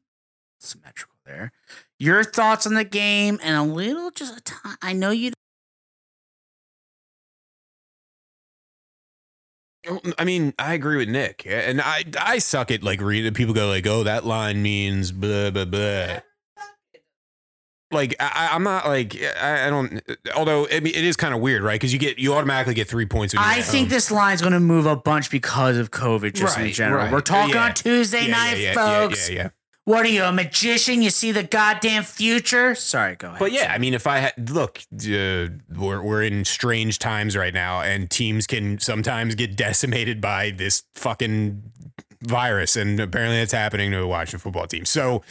[0.60, 1.52] symmetrical there.
[2.00, 4.78] Your thoughts on the game and a little just a time.
[4.82, 5.32] I know you
[9.88, 13.34] oh, I mean, I agree with Nick, and I I suck at like reading.
[13.34, 16.20] People go like, "Oh, that line means blah blah blah."
[17.92, 20.02] Like I, I'm not like I, I don't.
[20.36, 21.76] Although I mean, it is kind of weird, right?
[21.76, 23.34] Because you get you automatically get three points.
[23.38, 23.90] I think home.
[23.90, 27.04] this line's going to move a bunch because of COVID, just in general.
[27.04, 27.12] right.
[27.12, 27.66] We're talking Yeah.
[27.66, 29.30] on Tuesday Yeah, night, yeah, folks.
[29.30, 29.50] Yeah, yeah, yeah.
[29.86, 31.02] What are you, a magician?
[31.02, 32.76] You see the goddamn future?
[32.76, 33.40] Sorry, go ahead.
[33.40, 37.54] But yeah, I mean, if I had look, uh, we're we're in strange times right
[37.54, 41.64] now, and teams can sometimes get decimated by this fucking
[42.22, 44.84] virus, and apparently it's happening to a Washington football team.
[44.84, 45.24] So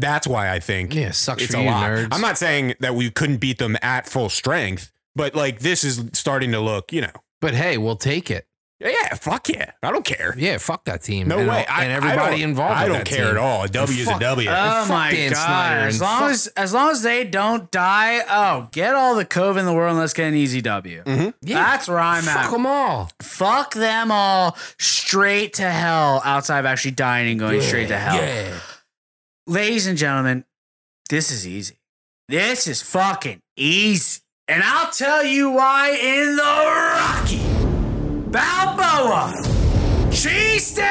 [0.00, 1.90] that's why I think Yeah, sucks it's for a you, lot.
[1.90, 2.08] nerds.
[2.12, 6.04] I'm not saying that we couldn't beat them at full strength, but like this is
[6.12, 8.46] starting to look, you know, But hey, we'll take it.
[8.82, 10.34] yeah, fuck yeah, I don't care.
[10.38, 11.28] Yeah, fuck that team.
[11.28, 12.74] No and, way, I, and I everybody don't- involved.
[12.76, 13.36] I don't that care team.
[13.36, 13.64] at all.
[13.64, 14.48] A W is a fuck- W.
[14.50, 15.36] Oh my Dan god!
[15.38, 19.26] Snyder As long fuck- as as long as they don't die, oh, get all the
[19.26, 21.02] COVID in the world and let's get an easy W.
[21.04, 21.28] Mm-hmm.
[21.42, 22.42] Yeah, That's where I'm fuck at.
[22.44, 23.10] Fuck them all.
[23.20, 26.22] Fuck them all straight to hell.
[26.24, 28.16] Outside of actually dying and going straight to hell.
[28.16, 28.54] Yeah.
[29.50, 30.44] Ladies and gentlemen,
[31.08, 31.80] this is easy.
[32.28, 34.20] This is fucking easy.
[34.46, 36.42] And I'll tell you why in the
[36.94, 37.42] Rocky
[38.30, 39.32] Balboa
[40.12, 40.84] Cheesesteak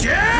[0.00, 0.36] Gambling!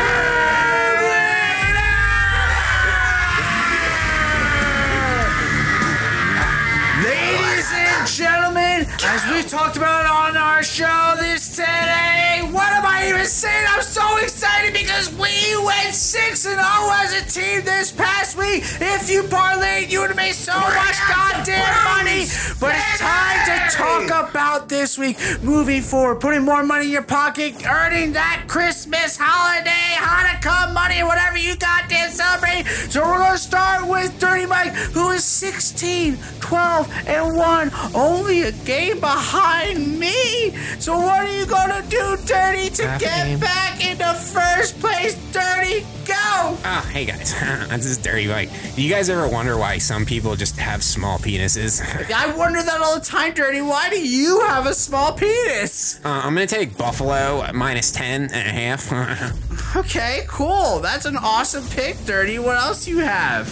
[7.03, 13.09] Ladies and gentlemen, as we talked about on our show this today, what am I
[13.09, 13.65] even saying?
[13.69, 15.33] I'm so excited because we
[15.65, 16.63] went 6 and 0
[17.03, 18.63] as a team this past week.
[18.79, 22.25] If you parlayed, you would have made so much goddamn money.
[22.59, 27.03] But it's time to talk about this week moving forward, putting more money in your
[27.03, 32.65] pocket, earning that Christmas holiday, Hanukkah money, whatever you goddamn celebrate.
[32.89, 38.41] So we're going to start with Dirty Mike, who is 16, 12, and 1, only
[38.43, 40.51] a game behind me.
[40.79, 45.15] So what are you going to do, Dirty, to Half get back into first place?
[45.33, 46.15] Dirty, go!
[46.15, 47.33] Oh, hey guys,
[47.69, 48.49] this is Dirty Mike.
[48.75, 51.81] Do you guys ever wonder why some people just have small penises?
[52.15, 53.61] I wonder that all the time, Dirty.
[53.61, 55.99] Why do you have a small penis?
[56.05, 59.33] Uh, I'm gonna take Buffalo minus 10 and a half.
[59.75, 60.79] Okay, cool.
[60.79, 62.39] That's an awesome pick, Dirty.
[62.39, 63.47] What else you have?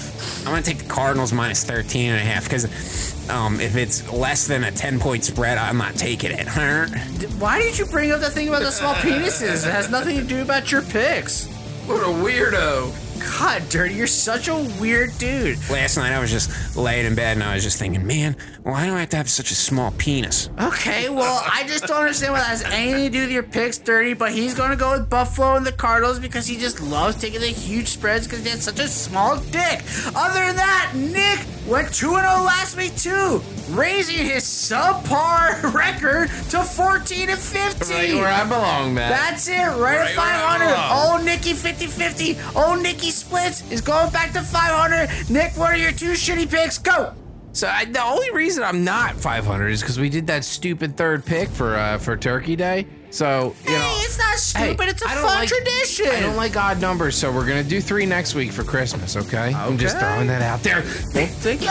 [0.46, 4.48] I'm gonna take the Cardinals minus 13 and a half because um, if it's less
[4.48, 6.46] than a 10 point spread, I'm not taking it.
[7.20, 9.68] D- Why did you bring up the thing about the small penises?
[9.68, 11.48] It has nothing to do about your picks.
[11.86, 12.94] What a weirdo.
[13.20, 15.58] God, Dirty, you're such a weird dude.
[15.70, 18.86] Last night I was just laying in bed and I was just thinking, man, why
[18.86, 20.50] do I have to have such a small penis?
[20.60, 23.78] Okay, well, I just don't understand what that has anything to do with your picks,
[23.78, 27.16] Dirty, but he's going to go with Buffalo and the Cardinals because he just loves
[27.16, 29.82] taking the huge spreads because he has such a small dick.
[30.16, 36.64] Other than that, Nick went 2 0 last week, too, raising his subpar record to
[36.64, 37.96] 14 and 15.
[37.96, 39.10] Right where I belong, man.
[39.10, 41.14] That's it, right, at 500.
[41.14, 42.38] Old Nicky 50 50.
[42.56, 45.30] Old Nicky Splits is going back to 500.
[45.30, 46.78] Nick, what are your two shitty picks?
[46.78, 47.14] Go.
[47.54, 51.26] So I, the only reason I'm not 500 is because we did that stupid third
[51.26, 52.86] pick for uh, for Turkey Day.
[53.16, 54.90] So you hey, know, it's not hey, stupid.
[54.90, 56.08] it's a I don't fun like- tradition.
[56.08, 59.16] I don't like odd numbers, so we're gonna do three next week for Christmas.
[59.16, 60.82] Okay, I'm just throwing that out there.
[60.82, 61.62] think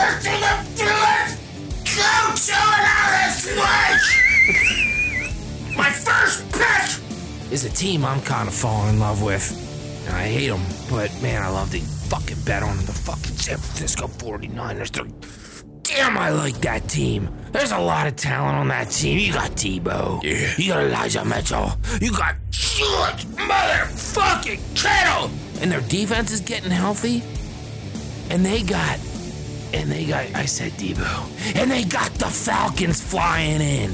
[5.77, 9.61] My first pick is a team I'm kind of falling in love with.
[10.07, 12.85] And I hate them, but man, I love to fucking bet on them.
[12.87, 14.89] the fucking San Francisco 49ers.
[14.91, 15.05] They're,
[15.85, 17.29] damn, I like that team.
[17.51, 19.17] There's a lot of talent on that team.
[19.17, 20.23] You got Deebo.
[20.23, 20.53] Yeah.
[20.57, 21.71] You got Elijah Mitchell.
[22.01, 25.31] You got George motherfucking Kittle.
[25.61, 27.23] And their defense is getting healthy.
[28.29, 28.99] And they got
[29.73, 33.91] and they got, I said Deebo, and they got the Falcons flying in.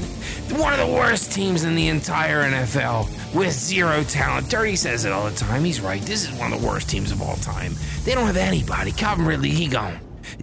[0.56, 4.48] One of the worst teams in the entire NFL with zero talent.
[4.48, 5.64] Dirty says it all the time.
[5.64, 6.00] He's right.
[6.02, 7.74] This is one of the worst teams of all time.
[8.04, 8.92] They don't have anybody.
[8.92, 9.98] Calvin Ridley, he gone.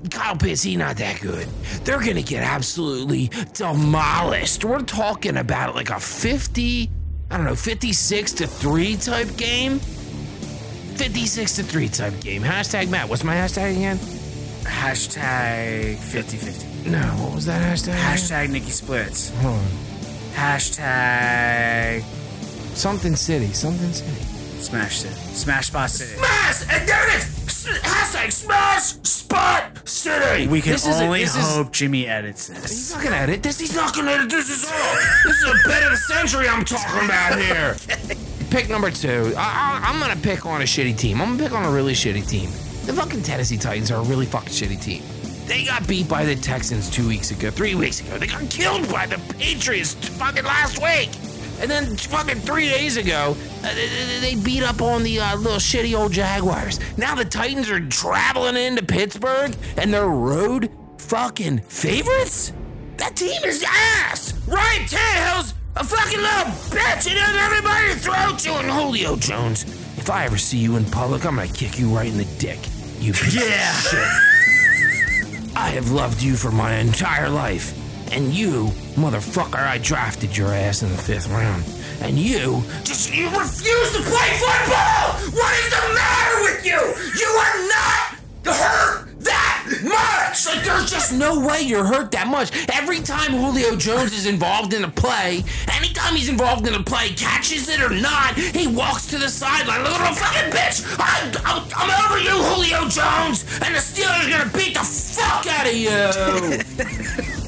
[0.09, 1.47] Kyle Pitts, he not that good.
[1.83, 4.63] They're gonna get absolutely demolished.
[4.63, 6.89] We're talking about like a 50,
[7.29, 9.79] I don't know, 56 to 3 type game.
[9.79, 12.41] 56 to 3 type game.
[12.41, 13.09] Hashtag Matt.
[13.09, 13.97] What's my hashtag again?
[14.63, 16.89] Hashtag 50 50.
[16.89, 17.95] No, what was that hashtag?
[17.95, 19.29] Hashtag Nicky Splits.
[19.41, 19.65] Hold on.
[20.33, 22.03] Hashtag
[22.75, 23.47] Something City.
[23.53, 24.21] Something City.
[24.61, 25.15] Smash City.
[25.15, 26.17] Smash Spot City.
[26.17, 26.61] Smash!
[26.69, 27.25] And there it is!
[27.81, 30.47] Hashtag Smash Spot City!
[30.47, 32.69] We can This only is- hope Jimmy edits this.
[32.69, 33.59] He's not gonna edit this.
[33.59, 34.95] He's not gonna edit this at all.
[35.25, 37.75] This is a bet of the century I'm talking about here.
[38.49, 39.33] Pick number two.
[39.37, 41.21] I, I, I'm gonna pick on a shitty team.
[41.21, 42.49] I'm gonna pick on a really shitty team.
[42.85, 45.03] The fucking Tennessee Titans are a really fucking shitty team.
[45.45, 48.17] They got beat by the Texans two weeks ago, three weeks ago.
[48.17, 51.09] They got killed by the Patriots fucking last week.
[51.59, 53.73] And then fucking three days ago, uh,
[54.21, 56.79] they- beat up on the uh, little shitty old Jaguars.
[56.97, 62.53] Now the Titans are traveling into Pittsburgh and they're road fucking favorites?
[62.97, 64.33] That team is ass!
[64.47, 67.03] Ryan Tannehill's a fucking little bitch!
[67.03, 69.63] Does everybody throw to and Julio Jones.
[69.97, 72.59] If I ever see you in public, I'm gonna kick you right in the dick.
[72.99, 73.71] You piece Yeah.
[73.71, 75.55] of shit.
[75.55, 77.73] I have loved you for my entire life.
[78.11, 81.63] And you, motherfucker, I drafted your ass in the fifth round.
[82.01, 85.13] And you just you refuse to play football!
[85.35, 86.79] What is the matter with you?
[87.19, 90.47] You are not hurt that much!
[90.47, 92.51] Like there's just no way you're hurt that much.
[92.73, 97.09] Every time Julio Jones is involved in a play, anytime he's involved in a play,
[97.09, 100.83] catches it or not, he walks to the sideline, little fucking bitch!
[100.97, 103.43] I'm, I'm, I'm over you, Julio Jones!
[103.61, 107.35] And the Steelers are gonna beat the fuck out of you!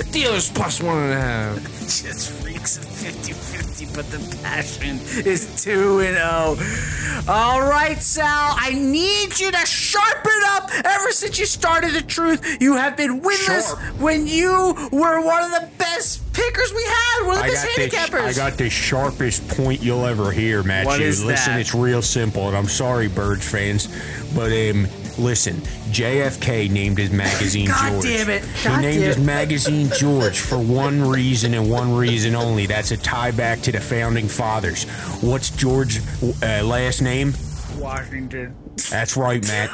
[0.00, 1.56] Steelers plus one and a half.
[1.82, 7.32] just freaks of 50-50, but the passion is 2 and 0.
[7.32, 10.70] All right, Sal, I need you to sharpen up.
[10.84, 14.00] Ever since you started the truth, you have been winless Sharp.
[14.00, 17.66] when you were one of the best pickers we had, one of the I best
[17.66, 18.28] got, the, handicappers.
[18.28, 20.86] I got the sharpest point you'll ever hear, Matthew.
[20.86, 21.60] What is listen, that?
[21.60, 23.88] it's real simple, and I'm sorry, Birds fans,
[24.34, 24.86] but um,
[25.18, 25.56] listen,
[25.90, 28.04] JFK named his magazine God George.
[28.04, 28.44] damn it.
[28.44, 29.22] He named damn his it.
[29.22, 32.66] magazine George for one reason and one reason only.
[32.66, 34.84] That's a tie back to the founding fathers.
[35.22, 36.00] What's George'
[36.42, 37.34] uh, last name?
[37.78, 38.54] Washington.
[38.90, 39.70] That's right, Matt.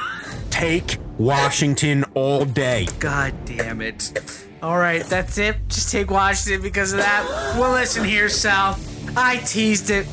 [0.51, 2.86] Take Washington all day.
[2.99, 4.12] God damn it.
[4.62, 5.57] All right, that's it.
[5.68, 7.55] Just take Washington because of that.
[7.59, 8.78] Well, listen here, Sal.
[9.16, 10.07] I teased it.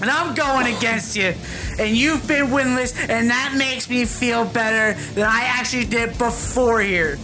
[0.00, 1.34] And I'm going against you.
[1.78, 6.80] And you've been winless, and that makes me feel better than I actually did before
[6.80, 7.18] here.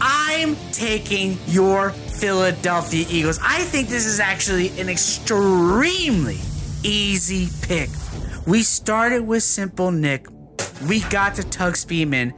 [0.00, 3.38] I'm taking your Philadelphia Eagles.
[3.42, 6.40] I think this is actually an extremely
[6.82, 7.88] easy pick.
[8.46, 10.26] We started with Simple Nick.
[10.86, 12.34] We got to Tugg Speedman.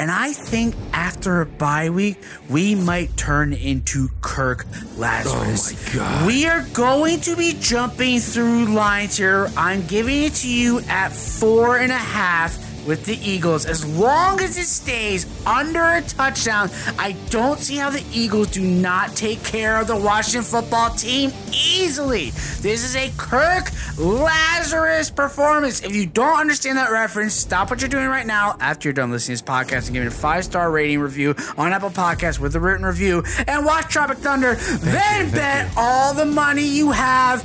[0.00, 2.16] And I think after a bye week,
[2.48, 4.64] we might turn into Kirk
[4.96, 5.74] Lazarus.
[5.74, 6.26] Oh my God.
[6.26, 9.50] We are going to be jumping through lines here.
[9.58, 13.66] I'm giving it to you at four and a half with the Eagles.
[13.66, 18.60] As long as it stays under a touchdown, I don't see how the Eagles do
[18.60, 22.30] not take care of the Washington football team easily.
[22.60, 25.82] This is a Kirk Lazarus performance.
[25.82, 29.10] If you don't understand that reference, stop what you're doing right now after you're done
[29.10, 32.38] listening to this podcast and give it a five star rating review on Apple Podcasts
[32.38, 34.54] with a written review and watch Tropic Thunder.
[34.54, 37.44] then bet all the money you have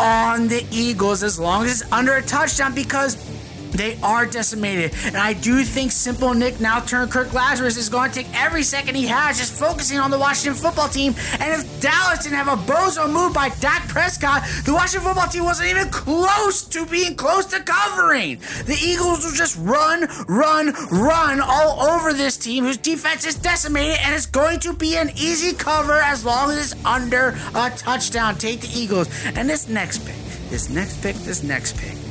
[0.00, 3.16] on the Eagles as long as it's under a touchdown because
[3.72, 4.92] they are decimated.
[5.06, 8.62] And I do think Simple Nick, now turned Kirk Lazarus, is going to take every
[8.62, 11.14] second he has just focusing on the Washington football team.
[11.38, 15.44] And if Dallas didn't have a bozo move by Dak Prescott, the Washington football team
[15.44, 18.38] wasn't even close to being close to covering.
[18.66, 23.98] The Eagles will just run, run, run all over this team whose defense is decimated,
[24.02, 28.36] and it's going to be an easy cover as long as it's under a touchdown.
[28.36, 29.08] Take the Eagles.
[29.36, 30.16] And this next pick,
[30.50, 32.09] this next pick, this next pick.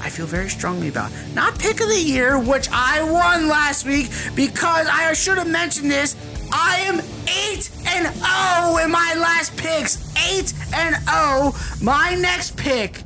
[0.00, 1.12] I feel very strongly about.
[1.34, 5.90] Not pick of the year, which I won last week because I should have mentioned
[5.90, 6.16] this.
[6.52, 9.98] I am 8 and 0 in my last picks.
[10.16, 11.52] 8 and 0.
[11.80, 13.02] My next pick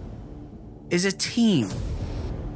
[0.90, 1.68] is a team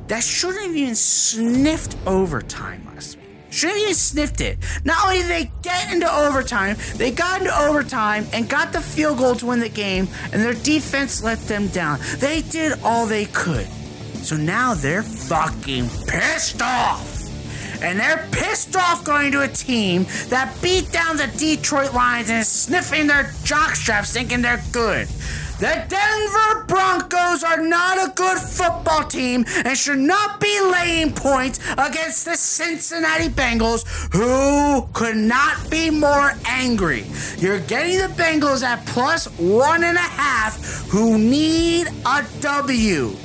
[0.06, 3.26] that shouldn't have even sniffed overtime last week.
[3.50, 4.58] Shouldn't have even sniffed it.
[4.84, 9.18] Not only did they get into overtime, they got into overtime and got the field
[9.18, 11.98] goal to win the game, and their defense let them down.
[12.18, 13.66] They did all they could.
[14.28, 17.30] So now they're fucking pissed off.
[17.80, 22.44] And they're pissed off going to a team that beat down the Detroit Lions and
[22.44, 25.08] sniffing their jock straps thinking they're good.
[25.60, 31.58] The Denver Broncos are not a good football team and should not be laying points
[31.78, 37.06] against the Cincinnati Bengals, who could not be more angry.
[37.38, 43.16] You're getting the Bengals at plus one and a half, who need a W.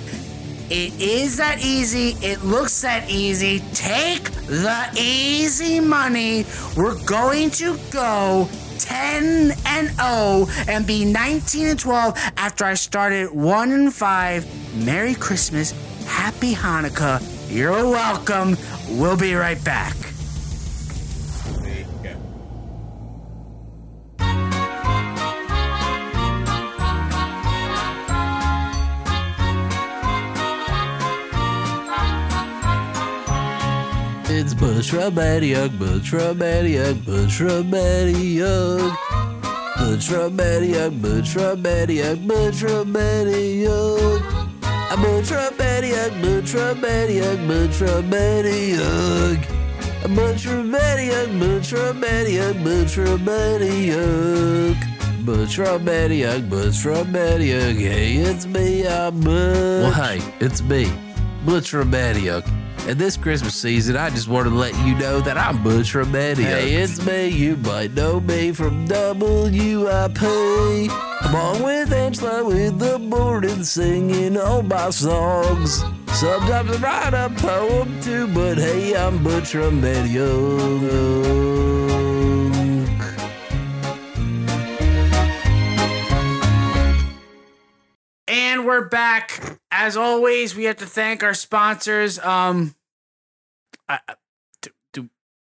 [0.75, 2.17] It is that easy.
[2.25, 3.59] It looks that easy.
[3.75, 6.47] Take the easy money.
[6.75, 8.49] We're going to go
[8.79, 14.83] 10 and 0 and be 19 and 12 after I started 1 and 5.
[14.83, 15.73] Merry Christmas.
[16.07, 17.21] Happy Hanukkah.
[17.55, 18.57] You're welcome.
[18.89, 19.95] We'll be right back.
[34.51, 35.71] Butch from Antioch.
[37.05, 37.33] I'm
[41.01, 42.19] Butch from Antioch,
[46.21, 49.73] Butch from Antioch, Butch from Antioch.
[50.11, 54.87] I'm Butch from Antioch, Butch from Antioch, Butch from Antioch.
[55.25, 57.77] Butch from Antioch, Butch from Antioch.
[57.77, 59.21] Hey, it's me, I'm.
[59.21, 60.91] Well, hey, it's me,
[61.45, 62.45] Butch Antioch.
[62.85, 66.37] And this Christmas season, I just wanted to let you know that I'm Butch Antioch.
[66.37, 67.27] Hey, it's me.
[67.27, 70.21] You might know me from WIP.
[70.21, 75.83] I'm on with Angela with the morning singing all my songs.
[76.13, 79.81] Sometimes I write a poem too, but hey, I'm Butch from
[88.63, 89.59] And we're back.
[89.71, 92.17] As always, we have to thank our sponsors.
[92.19, 92.73] Um,
[93.89, 93.99] I,
[94.61, 95.09] do, do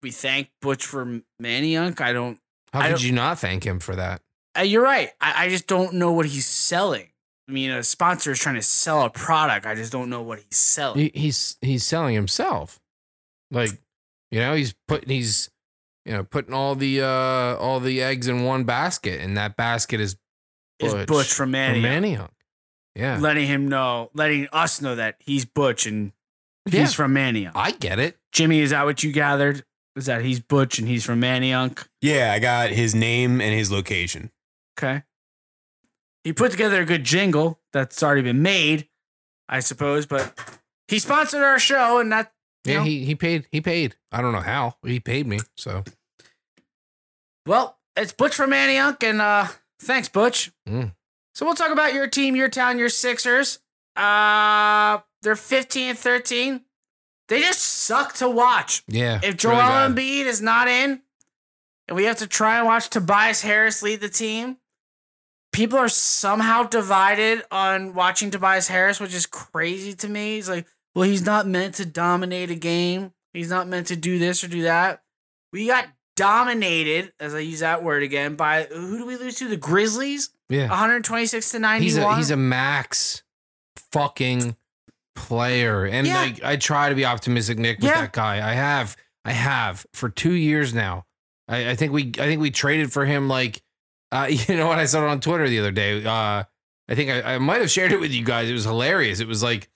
[0.04, 2.02] we thank Butch for Manayunk?
[2.02, 2.38] I don't.
[2.74, 4.22] How I could don't- you not thank him for that?
[4.58, 5.12] Uh, you're right.
[5.22, 7.08] I, I just don't know what he's selling.
[7.48, 9.66] I mean, a sponsor is trying to sell a product.
[9.66, 11.00] I just don't know what he's selling.
[11.00, 12.78] He, he's he's selling himself.
[13.52, 13.70] Like,
[14.32, 15.50] you know, he's putting he's
[16.06, 20.02] you know putting all the uh all the eggs in one basket, and that basket
[20.02, 20.18] is
[20.80, 21.82] Is Butch, Butch from from Manayunk.
[21.82, 22.30] Manayunk.
[22.98, 26.12] Yeah, letting him know, letting us know that he's Butch and
[26.66, 26.88] he's Yeah.
[26.88, 27.52] from Manayunk.
[27.56, 28.18] I get it.
[28.32, 29.64] Jimmy, is that what you gathered?
[29.96, 31.88] Is that he's Butch and he's from Manayunk?
[32.02, 34.32] Yeah, I got his name and his location.
[34.78, 35.04] Okay.
[36.24, 38.90] He put together a good jingle that's already been made,
[39.48, 40.38] I suppose, but
[40.88, 42.34] he sponsored our show and that
[42.66, 43.96] you Yeah, know, he he paid he paid.
[44.12, 45.40] I don't know how he paid me.
[45.56, 45.84] So
[47.46, 49.48] well, it's Butch from Manayunk and uh
[49.82, 50.52] thanks, Butch.
[50.68, 50.94] Mm.
[51.38, 53.60] So we'll talk about your team, your town, your Sixers.
[53.96, 56.62] Uh they're 15 and 13.
[57.28, 58.84] They just suck to watch.
[58.88, 59.92] yeah, If really Joel bad.
[59.92, 61.02] Embiid is not in,
[61.88, 64.58] and we have to try and watch Tobias Harris lead the team,
[65.52, 70.36] people are somehow divided on watching Tobias Harris, which is crazy to me.
[70.36, 70.66] He's like,
[70.96, 73.12] well, he's not meant to dominate a game.
[73.34, 75.04] He's not meant to do this or do that.
[75.54, 79.48] We got dominated, as I use that word again, by who do we lose to?
[79.48, 81.82] The Grizzlies, yeah, 126 to 91.
[81.84, 83.24] he's a he's a max
[83.92, 84.56] fucking
[85.16, 86.22] player, and Yeah.
[86.22, 88.02] like I try to be optimistic, Nick, with Yeah.
[88.02, 88.36] that guy.
[88.48, 88.96] I have,
[89.26, 91.06] I have for two years now.
[91.48, 93.28] I, I think we, I think we traded for him.
[93.28, 93.62] Like,
[94.12, 96.04] uh, you know what I saw it on Twitter the other day.
[96.06, 96.44] Uh,
[96.90, 98.50] I think I, I might have shared it with you guys.
[98.50, 99.20] It was hilarious.
[99.20, 99.70] It was like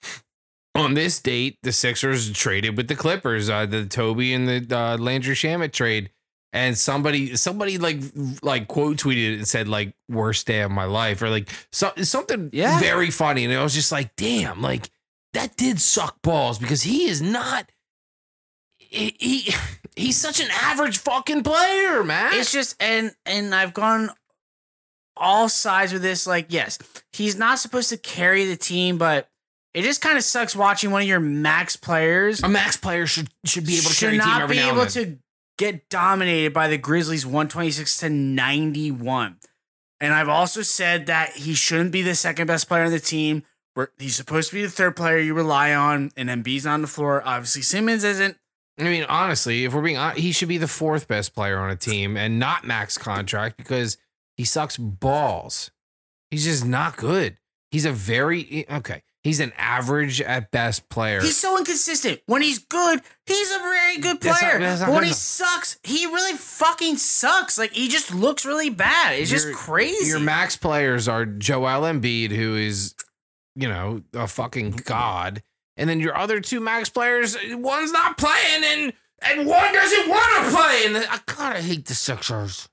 [0.75, 4.97] on this date, the Sixers traded with the Clippers, uh, the Toby and the uh,
[4.97, 6.11] Landry Shamet trade.
[6.53, 7.99] And somebody, somebody like,
[8.43, 12.49] like quote tweeted and said like worst day of my life or like so, something
[12.51, 12.77] Yeah.
[12.79, 13.45] very funny.
[13.45, 14.89] And I was just like, damn, like
[15.33, 17.71] that did suck balls because he is not.
[18.77, 19.53] He, he
[19.95, 22.31] he's such an average fucking player, man.
[22.33, 24.09] it's just and and I've gone
[25.15, 26.27] all sides with this.
[26.27, 26.77] Like, yes,
[27.13, 29.29] he's not supposed to carry the team, but
[29.73, 33.29] it just kind of sucks watching one of your max players a max player should
[33.45, 35.17] should be able to should carry a team not be now able to
[35.61, 39.37] get dominated by the Grizzlies 126 to 91.
[39.99, 43.43] And I've also said that he shouldn't be the second best player on the team.
[43.99, 47.21] He's supposed to be the third player you rely on, and Embiid's on the floor.
[47.23, 48.37] Obviously, Simmons isn't.
[48.79, 51.69] I mean, honestly, if we're being honest, he should be the fourth best player on
[51.69, 53.97] a team and not max contract because
[54.35, 55.69] he sucks balls.
[56.31, 57.37] He's just not good.
[57.69, 59.03] He's a very okay.
[59.23, 61.21] He's an average at best player.
[61.21, 62.21] He's so inconsistent.
[62.25, 64.53] When he's good, he's a very good That's player.
[64.53, 65.17] not- that's not but when he enough.
[65.17, 67.57] sucks, he really fucking sucks.
[67.57, 69.19] Like he just looks really bad.
[69.19, 70.07] It's just crazy.
[70.07, 72.95] Your max players are Joel Embiid, who is,
[73.55, 74.87] you know, a fucking mm-hmm.
[74.87, 75.43] god,
[75.77, 80.45] and then your other two max players, one's not playing, and and one doesn't want
[80.45, 80.83] to play.
[80.87, 82.69] And ah, I kind of hate the Sixers.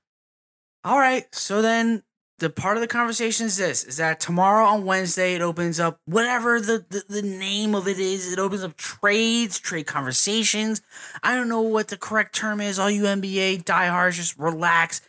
[0.83, 1.25] All right.
[1.31, 2.01] So then
[2.39, 5.99] the part of the conversation is this is that tomorrow on Wednesday it opens up
[6.05, 8.31] whatever the, the, the name of it is.
[8.31, 10.81] It opens up trades, trade conversations.
[11.21, 12.79] I don't know what the correct term is.
[12.79, 15.01] All you NBA diehards, just relax.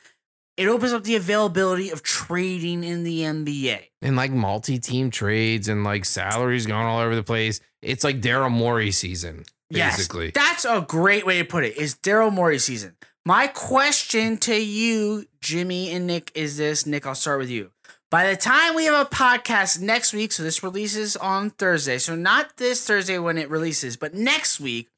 [0.56, 3.84] It opens up the availability of trading in the NBA.
[4.02, 7.60] and like multi-team trades and like salaries going all over the place.
[7.80, 10.32] It's like Daryl Morey season, basically.
[10.34, 11.78] Yes, that's a great way to put it.
[11.78, 12.96] Is Daryl Morey season?
[13.30, 16.84] My question to you, Jimmy and Nick, is this.
[16.84, 17.70] Nick, I'll start with you.
[18.10, 22.16] By the time we have a podcast next week, so this releases on Thursday, so
[22.16, 24.88] not this Thursday when it releases, but next week,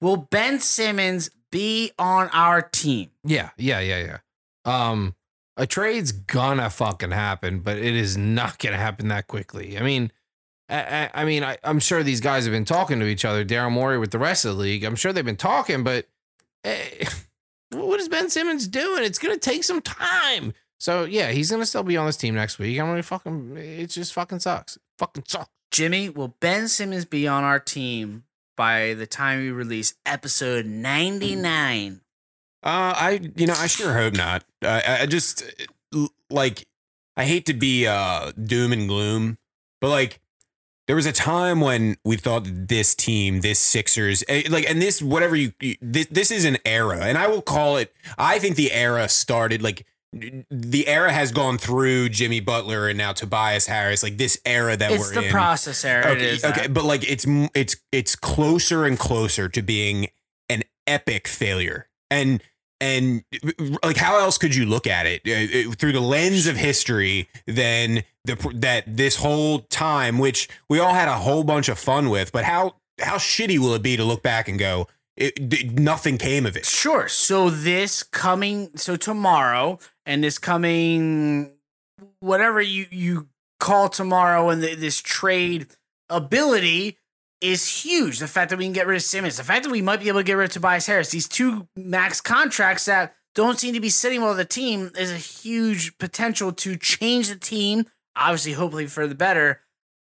[0.00, 3.10] will Ben Simmons be on our team?
[3.24, 4.18] yeah, yeah, yeah,
[4.64, 4.90] yeah.
[4.90, 5.16] Um,
[5.56, 9.76] a trade's gonna fucking happen, but it is not gonna happen that quickly.
[9.76, 10.12] I mean,
[10.68, 13.44] I, I, mean, I, I'm sure these guys have been talking to each other.
[13.44, 14.84] Daryl Morey with the rest of the league.
[14.84, 16.06] I'm sure they've been talking, but
[16.62, 17.08] eh,
[17.70, 19.04] what is Ben Simmons doing?
[19.04, 20.52] It's gonna take some time.
[20.78, 22.78] So yeah, he's gonna still be on this team next week.
[22.78, 23.56] I'm gonna fucking.
[23.56, 24.78] It just fucking sucks.
[24.98, 25.50] Fucking sucks.
[25.70, 28.24] Jimmy, will Ben Simmons be on our team
[28.56, 32.00] by the time we release episode 99?
[32.62, 34.44] Uh, I you know I sure hope not.
[34.62, 35.44] I, I just
[36.28, 36.66] like
[37.16, 39.38] I hate to be uh doom and gloom,
[39.80, 40.20] but like
[40.90, 45.00] there was a time when we thought this team, this Sixers, eh, like and this
[45.00, 47.94] whatever you this, this is an era, and I will call it.
[48.18, 53.12] I think the era started like the era has gone through Jimmy Butler and now
[53.12, 54.02] Tobias Harris.
[54.02, 55.30] Like this era that It's we're the in.
[55.30, 56.10] process era.
[56.10, 57.24] Okay, is okay, but like it's
[57.54, 60.08] it's it's closer and closer to being
[60.48, 62.42] an epic failure, and
[62.80, 63.22] and
[63.82, 67.28] like how else could you look at it Uh, uh, through the lens of history
[67.46, 72.10] than the that this whole time, which we all had a whole bunch of fun
[72.10, 75.70] with, but how how shitty will it be to look back and go, it, d-
[75.74, 76.66] nothing came of it.
[76.66, 77.08] Sure.
[77.08, 81.52] So this coming, so tomorrow, and this coming,
[82.20, 83.28] whatever you you
[83.58, 85.66] call tomorrow, and the, this trade
[86.08, 86.96] ability
[87.40, 88.18] is huge.
[88.18, 90.08] The fact that we can get rid of Simmons, the fact that we might be
[90.08, 93.80] able to get rid of Tobias Harris, these two max contracts that don't seem to
[93.80, 97.86] be sitting well with the team is a huge potential to change the team.
[98.16, 99.60] Obviously, hopefully for the better.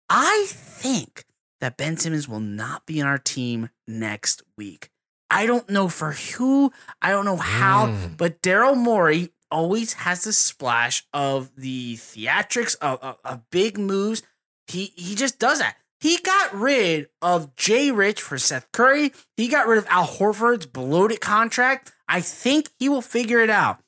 [0.09, 1.25] I think
[1.61, 4.89] that Ben Simmons will not be in our team next week.
[5.31, 8.17] I don't know for who, I don't know how, Mm.
[8.17, 14.23] but Daryl Morey always has the splash of the theatrics of, of, of big moves.
[14.67, 15.77] He he just does that.
[16.01, 19.13] He got rid of Jay Rich for Seth Curry.
[19.37, 21.93] He got rid of Al Horford's bloated contract.
[22.09, 23.79] I think he will figure it out.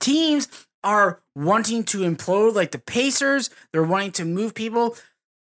[0.00, 0.48] Teams
[0.82, 3.50] are wanting to implode like the Pacers.
[3.72, 4.96] They're wanting to move people.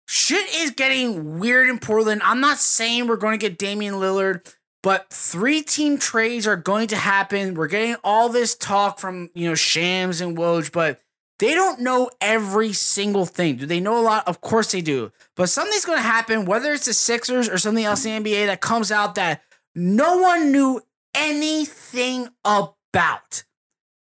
[0.06, 2.22] Shit is getting weird in Portland.
[2.24, 6.88] I'm not saying we're going to get Damian Lillard, but three team trades are going
[6.88, 7.54] to happen.
[7.54, 11.00] We're getting all this talk from, you know, Shams and Woj, but
[11.40, 13.56] they don't know every single thing.
[13.56, 14.28] Do they know a lot?
[14.28, 15.10] Of course they do.
[15.36, 18.46] But something's going to happen, whether it's the Sixers or something else in the NBA
[18.46, 19.42] that comes out that
[19.74, 20.82] no one knew
[21.14, 23.44] anything about.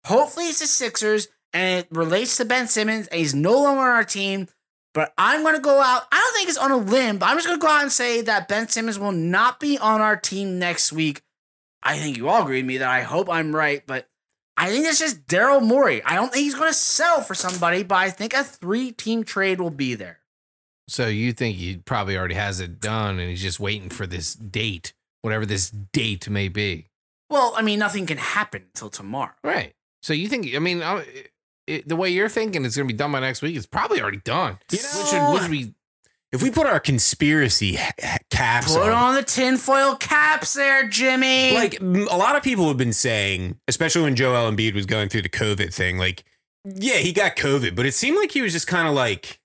[0.06, 3.88] Hopefully it's the Sixers and it relates to Ben Simmons and he's no longer on
[3.88, 4.48] our team.
[4.94, 6.04] But I'm going to go out.
[6.10, 7.92] I don't think it's on a limb, but I'm just going to go out and
[7.92, 11.20] say that Ben Simmons will not be on our team next week.
[11.82, 14.08] I think you all agree with me that I hope I'm right, but
[14.60, 16.02] I think that's just Daryl Morey.
[16.04, 19.22] I don't think he's going to sell for somebody, but I think a three team
[19.22, 20.18] trade will be there.
[20.88, 24.34] So you think he probably already has it done, and he's just waiting for this
[24.34, 26.88] date, whatever this date may be.
[27.30, 29.32] Well, I mean, nothing can happen until tomorrow.
[29.44, 29.74] Right.
[30.02, 30.54] So you think?
[30.54, 31.04] I mean, uh,
[31.66, 33.54] it, the way you're thinking, it's gonna be done by next week.
[33.54, 34.58] It's probably already done.
[34.72, 35.74] You Which know- which should be
[36.30, 40.86] If we put our conspiracy ha- ha- caps Put on, on the tinfoil caps there,
[40.88, 41.54] Jimmy.
[41.54, 45.22] like a lot of people have been saying, especially when Joel Embiid was going through
[45.22, 46.24] the COVID thing, like,
[46.64, 49.40] yeah, he got COVID, but it seemed like he was just kind of like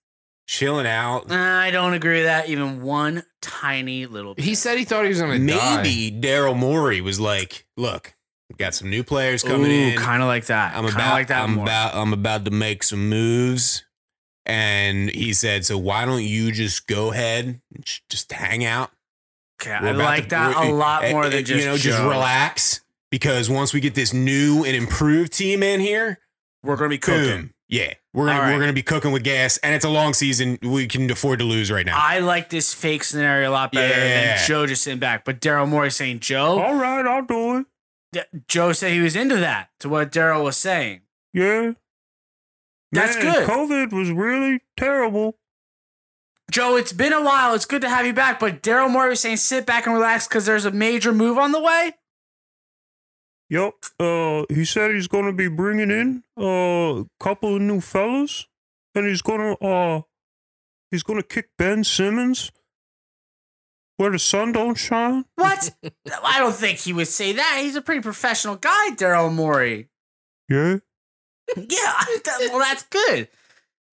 [0.45, 1.31] chilling out.
[1.31, 4.43] I don't agree with that even one tiny little bit.
[4.43, 5.77] He said he thought he was gonna die.
[5.83, 8.13] Maybe Daryl Morey was like, look,
[8.49, 9.97] we got some new players coming in.
[9.97, 10.75] kind of like that.
[10.75, 11.63] I'm Kinda about, like that I'm more.
[11.63, 13.85] about, I'm about to make some moves.
[14.45, 18.91] And he said, so why don't you just go ahead and sh- just hang out?
[19.61, 21.77] okay, We're I like to- that a lot eh, more eh, than just you know,
[21.77, 22.09] just Joe.
[22.09, 22.81] relax
[23.11, 26.19] because once we get this new and improved team in here,
[26.63, 27.23] We're gonna be cooking.
[27.23, 28.53] boom, yeah, we're gonna All right.
[28.53, 30.57] we're gonna be cooking with gas, and it's a long season.
[30.61, 31.97] We can afford to lose right now.
[31.97, 34.35] I like this fake scenario a lot better Yeah.
[34.37, 35.23] than Joe just sitting back.
[35.23, 37.65] But Daryl Morey saying Joe, All right, I'll do it.
[38.11, 39.69] D- Joe said he was into that.
[39.79, 41.01] To what Daryl was saying.
[41.33, 41.73] Yeah,
[42.93, 43.47] That's good.
[43.47, 45.37] COVID was really terrible.
[46.51, 47.55] Joe, it's been a while.
[47.55, 48.39] It's good to have you back.
[48.39, 51.51] But Daryl Morey was saying sit back and relax because there's a major move on
[51.51, 51.93] the way.
[53.49, 53.73] Yep.
[53.99, 58.47] Uh, he said he's going to be bringing in uh, a couple of new fellas,
[58.95, 60.01] and he's going to uh,
[60.91, 62.51] he's going to kick Ben Simmons
[63.97, 65.25] where the sun don't shine.
[65.35, 65.71] What?
[66.23, 67.59] I don't think he would say that.
[67.61, 69.89] He's a pretty professional guy, Daryl Morey.
[70.49, 70.77] Yeah.
[71.57, 72.03] Yeah,
[72.49, 73.27] well, that's good.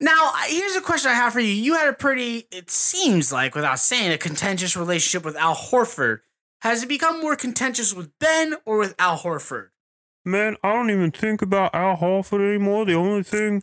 [0.01, 1.53] Now, here's a question I have for you.
[1.53, 6.21] You had a pretty, it seems like, without saying, a contentious relationship with Al Horford.
[6.63, 9.69] Has it become more contentious with Ben or with Al Horford?
[10.25, 12.87] Man, I don't even think about Al Horford anymore.
[12.87, 13.63] The only thing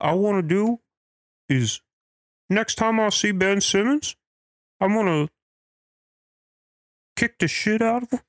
[0.00, 0.80] I want to do
[1.48, 1.80] is
[2.48, 4.16] next time I see Ben Simmons,
[4.80, 5.32] I'm going to
[7.16, 8.20] kick the shit out of him.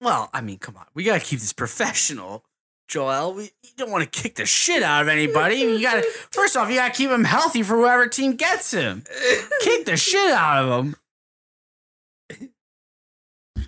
[0.00, 0.86] Well, I mean, come on.
[0.94, 2.44] We got to keep this professional,
[2.88, 3.34] Joel.
[3.34, 5.56] We, you don't want to kick the shit out of anybody.
[5.56, 8.72] You got to, first off, you got to keep him healthy for whoever team gets
[8.72, 9.04] him.
[9.62, 10.96] Kick the shit out of him.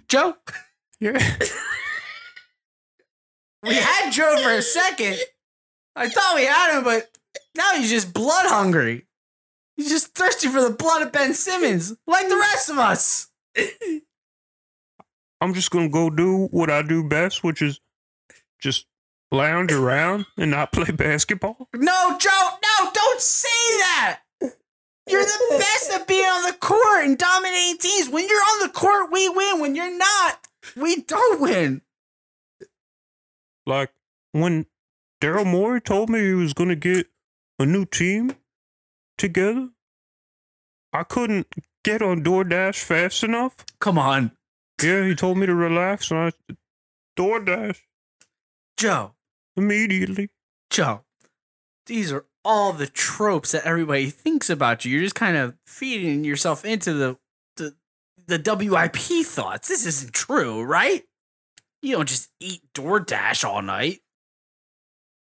[0.09, 0.37] Joe?
[1.01, 1.19] Yeah.
[3.63, 5.19] We had Joe for a second.
[5.97, 7.11] I thought we had him, but
[7.57, 9.07] now he's just blood hungry.
[9.77, 13.29] He's just thirsty for the blood of Ben Simmons, like the rest of us.
[15.41, 17.81] I'm just gonna go do what I do best, which is
[18.61, 18.87] just
[19.31, 21.69] lounge around and not play basketball.
[21.75, 24.21] No, Joe, no, don't say that.
[25.09, 28.11] You're the best at being on the court and dominating teams.
[28.11, 29.61] When you're on the court, we win.
[29.61, 31.81] When you're not, we don't win.
[33.67, 33.91] Like
[34.33, 34.67] when
[35.23, 37.07] Daryl Morey told me he was gonna get
[37.59, 38.33] a new team
[39.17, 39.71] together,
[40.93, 41.47] I couldn't
[41.85, 43.57] get on DoorDash fast enough.
[43.81, 44.33] Come on,
[44.83, 46.55] Yeah, he told me to relax, and I
[47.19, 47.81] DoorDash
[48.77, 49.15] Joe,
[49.59, 50.31] immediately.
[50.71, 51.05] Joe.
[51.87, 54.93] These are all the tropes that everybody thinks about you.
[54.93, 57.19] You're just kind of feeding yourself into the
[57.57, 57.75] the,
[58.27, 59.69] the WIP thoughts.
[59.69, 61.03] This isn't true, right?
[61.83, 64.01] You don't just eat DoorDash all night.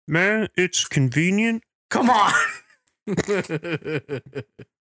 [0.06, 1.62] Man, it's convenient.
[1.90, 2.32] Come on.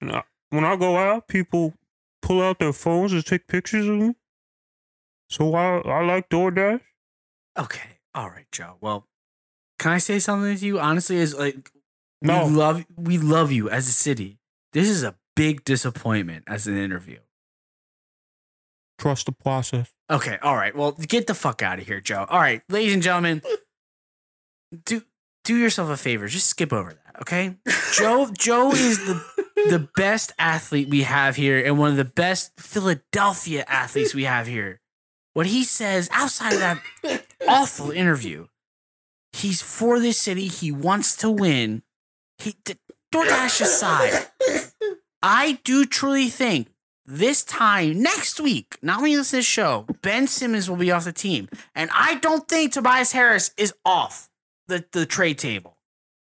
[0.49, 1.73] When I go out, people
[2.21, 4.15] pull out their phones and take pictures of me.
[5.29, 6.81] So I I like DoorDash.
[7.57, 7.99] Okay.
[8.15, 8.77] All right, Joe.
[8.79, 9.06] Well,
[9.79, 10.79] can I say something to you?
[10.79, 11.71] Honestly, is like
[12.21, 12.45] No.
[12.47, 14.39] we love we love you as a city.
[14.73, 17.19] This is a big disappointment as an interview.
[18.99, 19.93] Trust the process.
[20.09, 20.75] Okay, all right.
[20.75, 22.25] Well, get the fuck out of here, Joe.
[22.29, 23.41] All right, ladies and gentlemen,
[24.85, 25.03] do
[25.43, 26.27] do yourself a favor.
[26.27, 27.55] Just skip over that, okay?
[27.93, 29.23] Joe Joe is the
[29.69, 34.47] the best athlete we have here and one of the best Philadelphia athletes we have
[34.47, 34.79] here.
[35.33, 38.47] What he says outside of that awful interview,
[39.37, 40.47] he's for this city.
[40.47, 41.83] He wants to win.
[42.37, 42.75] He d-
[43.13, 44.27] DoorDash aside,
[45.23, 46.67] I do truly think
[47.05, 51.47] this time next week, not only this show, Ben Simmons will be off the team,
[51.73, 54.29] and I don't think Tobias Harris is off
[54.67, 55.77] the the trade table.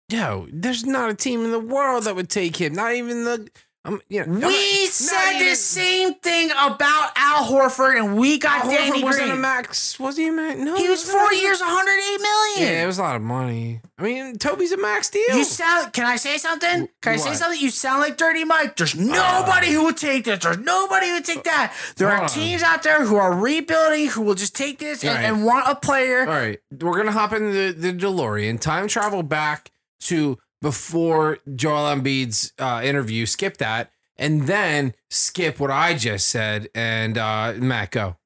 [0.09, 2.72] Yo, there's not a team in the world that would take him.
[2.74, 3.50] Not even the.
[3.89, 8.39] Um, you know, We not said even- the same thing about Al Horford, and we
[8.39, 9.30] got Al Danny Horford was Green.
[9.30, 9.99] a max.
[9.99, 10.59] Was he a max?
[10.59, 12.72] No, he was four years, 108 million.
[12.74, 13.80] Yeah, it was a lot of money.
[13.99, 15.22] I mean, Toby's a max deal.
[15.36, 15.93] You sound.
[15.95, 16.89] Can I say something?
[17.03, 17.59] Can I say something?
[17.61, 18.76] You sound like Dirty Mike.
[18.76, 20.41] There's nobody who would take this.
[20.45, 21.72] There's nobody who would take that.
[21.97, 22.28] There are on.
[22.28, 25.24] teams out there who are rebuilding who will just take this and, Right.
[25.24, 26.20] and want a player.
[26.20, 29.70] All right, we're gonna hop in the, the DeLorean, time travel back
[30.03, 33.26] to before Joel Embiid's uh, interview.
[33.26, 36.68] Skip that, and then skip what I just said.
[36.74, 38.16] And uh, Matt, go.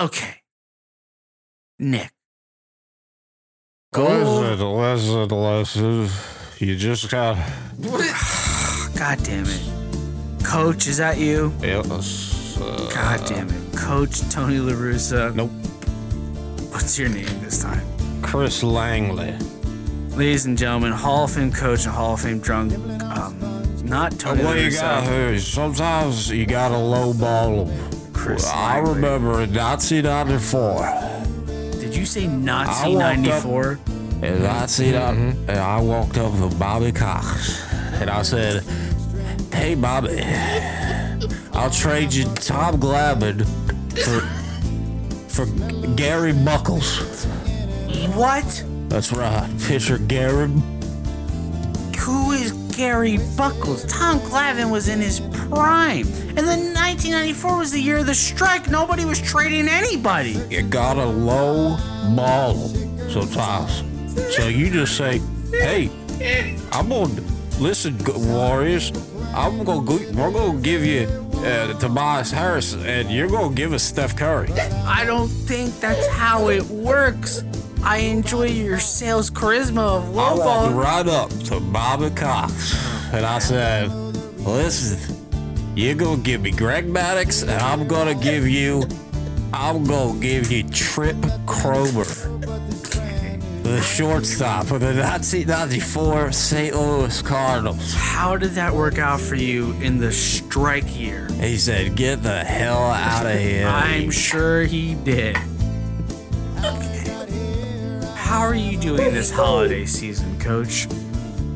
[0.00, 0.42] Okay,
[1.78, 2.12] Nick.
[3.92, 4.04] Go.
[4.04, 6.08] Listen, listen, listen.
[6.58, 7.36] You just got.
[8.96, 10.86] God damn it, Coach.
[10.86, 11.52] Is that you?
[11.62, 15.34] Yes, uh, God damn it, Coach Tony La Russa.
[15.34, 15.50] Nope.
[16.72, 17.80] What's your name this time?
[18.22, 19.34] Chris Langley.
[20.16, 22.72] Ladies and gentlemen, Hall of Fame coach and Hall of Fame drunk.
[23.02, 23.36] Um,
[23.84, 25.38] not Tony Well, you got.
[25.40, 27.90] Sometimes you got to low ball them.
[28.14, 28.94] Chris I Langley.
[28.94, 31.80] remember in 1994.
[31.80, 33.78] Did you say I Nazi walked up- 94?
[34.22, 37.62] In 1994, and I walked up to Bobby Cox,
[38.00, 38.64] and I said,
[39.52, 40.22] "Hey, Bobby,
[41.52, 43.44] I'll trade you Tom Glavine
[44.02, 44.22] for
[45.28, 45.44] for
[45.94, 47.26] Gary Buckles."
[48.14, 48.64] What?
[48.88, 50.48] That's right, pitcher Gary.
[51.98, 53.84] Who is Gary Buckles?
[53.86, 56.06] Tom Glavine was in his prime.
[56.36, 58.70] And then 1994 was the year of the strike.
[58.70, 60.40] Nobody was trading anybody.
[60.50, 61.76] You got a low
[62.14, 62.54] ball
[63.10, 63.82] sometimes.
[64.36, 65.20] So you just say,
[65.50, 65.90] "Hey,
[66.72, 67.20] I'm gonna
[67.58, 68.92] listen, Warriors.
[69.34, 69.80] I'm gonna
[70.14, 71.08] we're gonna give you
[71.44, 74.52] uh, Tobias Harris, and you're gonna give us Steph Curry."
[74.86, 77.42] I don't think that's how it works.
[77.88, 82.74] I enjoy your sales charisma of I walked right up to Bobby Cox
[83.14, 83.92] and I said,
[84.38, 85.16] Listen,
[85.76, 88.82] you're gonna give me Greg Maddux and I'm gonna give you
[89.52, 91.16] I'm gonna give you Tripp
[91.46, 92.02] Cromer.
[93.62, 96.74] The shortstop of the 1994 St.
[96.74, 97.94] Louis Cardinals.
[97.94, 101.28] How did that work out for you in the strike year?
[101.34, 103.68] He said, Get the hell out of here.
[103.68, 105.36] I'm sure he did.
[108.36, 110.86] How are you doing this holiday season, Coach?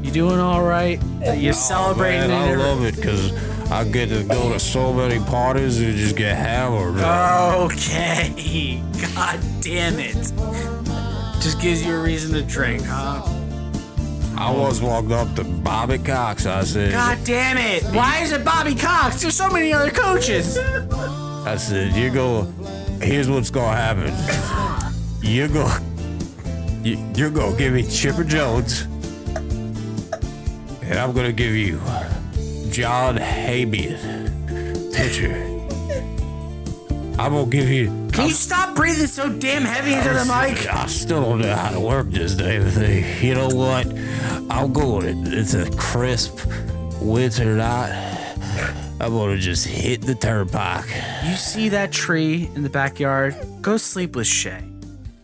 [0.02, 0.98] You doing all right?
[1.36, 5.22] You oh, celebrating Man, I love it because I get to go to so many
[5.26, 6.96] parties and just get hammered.
[7.70, 8.80] Okay.
[9.14, 10.14] God damn it.
[11.42, 13.24] Just gives you a reason to drink, huh?
[14.38, 16.46] I once walked up to Bobby Cox.
[16.46, 17.84] I said, God damn it.
[17.94, 19.20] Why is it Bobby Cox?
[19.20, 20.56] There's so many other coaches.
[20.56, 22.44] I said, you go,
[23.02, 24.14] here's what's gonna happen.
[25.22, 25.89] You're going,
[26.82, 28.82] you, you're gonna give me Chipper Jones,
[30.82, 31.78] and I'm gonna give you
[32.70, 35.46] John Habyan, pitcher.
[37.18, 37.86] I'm gonna give you.
[38.12, 40.72] Can you stop breathing so damn heavy into the mic?
[40.72, 43.22] I still don't know how to work this damn thing.
[43.22, 43.86] You know what?
[44.50, 45.34] I'll go with it.
[45.34, 46.40] It's a crisp
[47.00, 48.08] winter night.
[49.00, 50.88] I'm gonna just hit the turnpike.
[51.24, 53.36] You see that tree in the backyard?
[53.60, 54.62] Go sleep with Shay.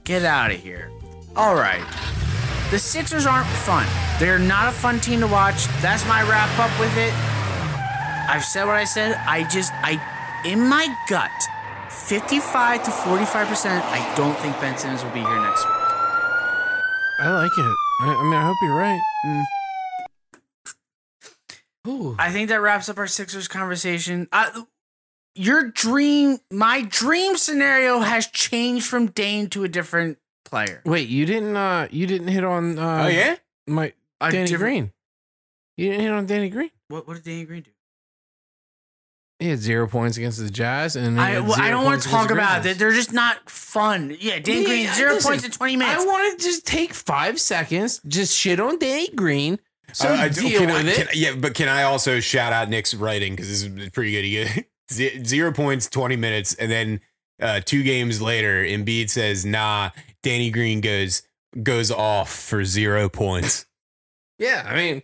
[0.04, 0.90] Get out of here.
[1.36, 1.84] All right.
[2.70, 3.86] The Sixers aren't fun.
[4.18, 5.66] They're not a fun team to watch.
[5.82, 7.12] That's my wrap up with it.
[8.28, 9.16] I've said what I said.
[9.26, 10.00] I just, I,
[10.44, 11.30] in my gut,
[11.90, 15.74] 55 to 45%, I don't think Ben Simmons will be here next week.
[17.18, 17.76] I like it.
[18.00, 19.00] I, I mean, I hope you're right.
[21.86, 22.16] Ooh.
[22.18, 24.26] I think that wraps up our Sixers conversation.
[24.32, 24.62] Uh,
[25.34, 30.82] your dream, my dream scenario has changed from Dame to a different player.
[30.84, 31.56] Wait, you didn't.
[31.56, 32.78] uh You didn't hit on.
[32.78, 33.36] uh oh yeah.
[33.66, 34.92] my A Danny different- Green.
[35.76, 36.70] You didn't hit on Danny Green.
[36.88, 37.70] What, what did Danny Green do?
[39.38, 41.84] He had zero points against the Jazz, and he I, had well, I zero don't
[41.84, 42.76] want points to against talk the about Grizzlies.
[42.76, 42.78] it.
[42.78, 44.16] They're just not fun.
[44.18, 46.02] Yeah, Danny Yeah, Green, zero listen, points in 20 minutes.
[46.02, 49.58] I want to just take five seconds, just shit on Danny Green.
[49.92, 51.08] So Uh, I do- deal can I- with it.
[51.10, 54.24] can- yeah, but can I also shout out Nick's writing because this is pretty good.
[54.24, 54.64] He
[54.96, 57.00] get zero points, twenty minutes, and then
[57.38, 59.90] uh, two games later, Embiid says, "Nah."
[60.26, 61.22] Danny Green goes
[61.62, 63.64] goes off for zero points.
[64.40, 65.02] yeah, I mean,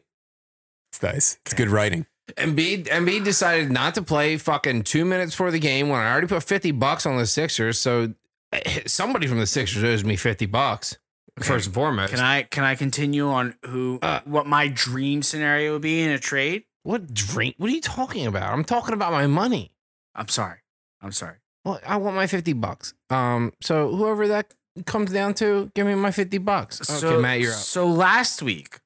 [0.91, 1.39] It's nice.
[1.47, 2.07] It's good writing.
[2.37, 6.27] Embiid, Embiid decided not to play fucking two minutes for the game when I already
[6.27, 7.79] put 50 bucks on the Sixers.
[7.79, 8.15] So
[8.53, 10.99] eh, somebody from the Sixers owes me 50 bucks,
[11.41, 12.13] first and foremost.
[12.13, 16.11] Can I can I continue on who Uh, what my dream scenario would be in
[16.11, 16.65] a trade?
[16.83, 17.55] What drink?
[17.59, 18.53] What are you talking about?
[18.53, 19.71] I'm talking about my money.
[20.17, 20.59] I'm sorry.
[21.01, 21.37] I'm sorry.
[21.65, 22.93] Well, I want my 50 bucks.
[23.09, 24.53] Um, so whoever that
[24.87, 26.81] comes down to, give me my 50 bucks.
[26.81, 27.57] Okay, so, Matt, you're up.
[27.59, 28.81] So last week,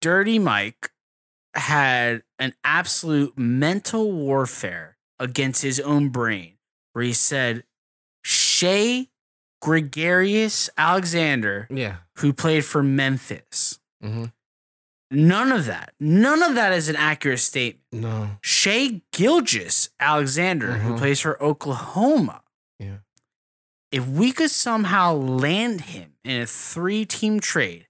[0.00, 0.90] Dirty Mike
[1.54, 6.54] had an absolute mental warfare against his own brain
[6.92, 7.64] where he said
[8.24, 9.08] Shea
[9.60, 11.96] Gregarious Alexander, Yeah.
[12.18, 13.78] who played for Memphis.
[14.00, 14.26] hmm
[15.10, 15.94] None of that.
[15.98, 17.82] None of that is an accurate statement.
[17.92, 18.30] No.
[18.42, 20.98] Shea Gilgis Alexander, who Mhm.
[20.98, 22.42] plays for Oklahoma.
[23.90, 27.86] If we could somehow land him in a three team trade,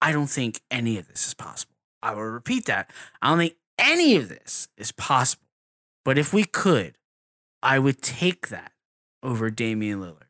[0.00, 1.74] I don't think any of this is possible.
[2.02, 2.90] I will repeat that.
[3.22, 5.46] I don't think any of this is possible.
[6.04, 6.96] But if we could,
[7.62, 8.72] I would take that
[9.22, 10.28] over Damian Lillard.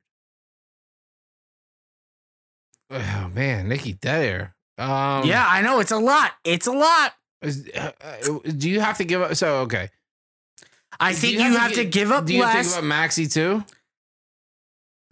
[2.90, 4.54] Oh man, Nicky, air.
[4.78, 5.80] Um, yeah, I know.
[5.80, 6.32] It's a lot.
[6.44, 7.14] It's a lot.
[7.42, 9.34] is- uh, uh, do you have to give up?
[9.36, 9.88] So okay,
[11.00, 12.68] I think you, have, to, gi- give up Do you have to less.
[12.74, 13.64] give up Maxey too?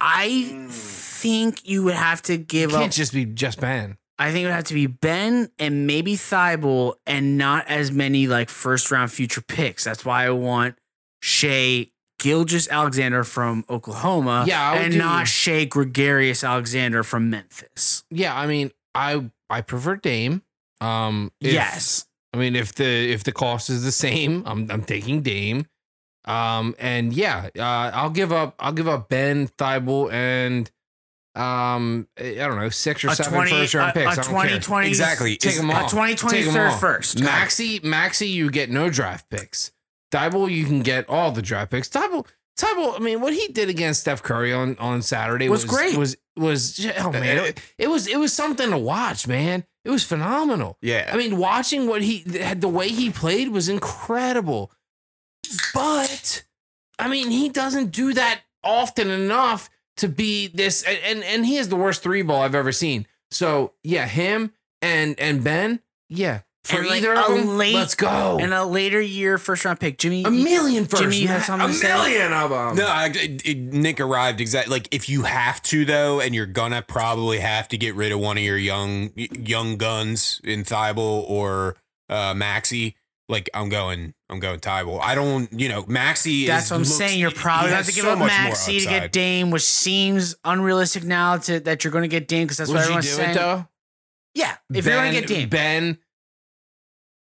[0.05, 2.75] I think you would have to give up.
[2.75, 3.97] It give can't up just be just Ben.
[4.19, 8.27] I think it would have to be Ben and maybe Thybulle and not as many
[8.27, 9.83] like first round future picks.
[9.85, 10.75] That's why I want
[11.21, 11.89] Shea
[12.21, 14.43] Gilgis Alexander from Oklahoma.
[14.47, 18.03] Yeah, I would and do- not Shea Gregarious Alexander from Memphis.
[18.11, 20.41] Yeah, I mean, I I prefer Dame.
[20.81, 22.05] Um, if- yes.
[22.33, 22.83] I mean, if the
[23.13, 25.65] if the cost is the same, I'm I'm taking Dame.
[26.25, 30.71] Um, and yeah, uh, I'll give up I'll give up Ben Thybulle and
[31.35, 34.05] um I don't know six or A seven 20, first round a, picks.
[34.05, 34.33] a I don't care.
[34.43, 35.35] 2020 Exactly.
[35.37, 35.89] Take Is- them a all.
[35.89, 37.21] 2020 Take 'em third first.
[37.21, 39.71] Maxey, Maxey, you get no draft picks.
[40.11, 41.89] Thybulle, you can get all the draft picks.
[41.89, 45.71] Thybulle, Thybulle, I mean, what he did against Steph Curry on, on Saturday Was was,
[45.71, 45.97] great.
[45.97, 49.65] Was was oh man, it, it was it was something to watch, man.
[49.83, 50.77] It was phenomenal.
[50.81, 51.09] Yeah.
[51.11, 54.71] I mean, watching what he had the way he played was incredible.
[55.73, 56.43] But
[56.99, 61.55] I mean, he doesn't do that often enough to be this and and, and he
[61.55, 63.07] has the worst three ball I've ever seen.
[63.31, 65.79] So yeah, him and and Ben,
[66.09, 66.41] yeah.
[66.65, 68.37] For And, like, either of a them, late- let's go.
[68.39, 69.97] And a later year first round pick.
[69.97, 70.23] Jimmy.
[70.23, 71.03] a million first.
[71.03, 71.89] Jimmy, you have something a to say?
[71.89, 72.75] million of them.
[72.77, 74.71] No, I, it, it- Nick arrived exactly.
[74.71, 78.19] Like if you have to though, and you're gonna probably have to get rid of
[78.21, 81.75] one of your young young guns in Thybulle or
[82.09, 82.95] uh, Maxey.
[83.29, 84.99] Like I'm going, I'm going Thybulle.
[85.01, 86.45] I don't, you know, Maxey.
[86.45, 87.19] That's is, what I'm looks- saying.
[87.19, 89.63] You're he probably going to have to give so up Maxey to get Dame, which
[89.63, 92.87] seems unrealistic now to, that you're going to get Dame because that's Would what you
[92.93, 93.29] do everyone's saying.
[93.31, 93.67] it though?
[94.35, 95.47] Yeah, if you're going to get Dame.
[95.49, 95.97] Ben,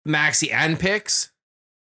[0.05, 1.31] Maxey, and picks.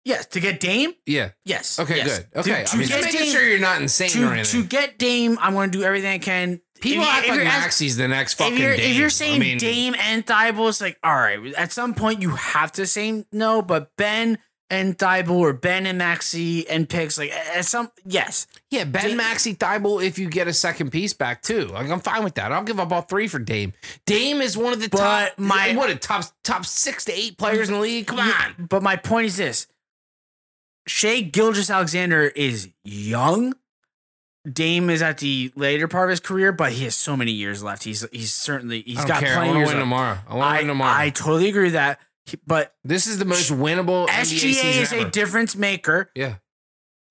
[0.05, 0.93] yes, to get Dame.
[1.05, 1.29] Yeah.
[1.45, 1.79] Yes.
[1.79, 1.97] Okay.
[1.97, 2.19] yes.
[2.19, 2.39] Good.
[2.39, 2.63] Okay.
[2.65, 4.61] To, I mean, to just get making Dame, sure you're not insane or to, anything.
[4.61, 6.61] to get Dame, I'm going to do everything I can.
[6.83, 8.91] People If act if like Maxey's the next fucking If you're, Dame.
[8.91, 12.21] if you're saying I mean, Dame and Thybulle, it's like, all right, at some point
[12.21, 14.37] you have to say no, but Ben
[14.69, 18.47] and Thybulle or Ben and Maxey and picks like at some yes.
[18.71, 21.65] Yeah, Ben Dame- Maxey Thybulle if you get a second piece back too.
[21.67, 22.51] Like I'm fine with that.
[22.51, 23.73] I'll give up all three for Dame.
[24.05, 27.37] Dame is one of the But top my- what a top top six to eight
[27.37, 28.07] players in the league.
[28.07, 28.67] Come on.
[28.69, 29.67] But my point is this:
[30.87, 33.53] Shai Gilgeous-Alexander is young.
[34.51, 37.63] Dame is at the later part of his career, but he has so many years
[37.63, 37.83] left.
[37.83, 39.33] He's he's certainly he's I don't got care.
[39.33, 39.79] I plenty of want to win left.
[39.79, 40.17] tomorrow.
[40.27, 40.99] I want to win tomorrow.
[40.99, 41.99] I totally agree with that.
[42.25, 46.35] He- But this is the most winnable SGA is a difference maker, yeah.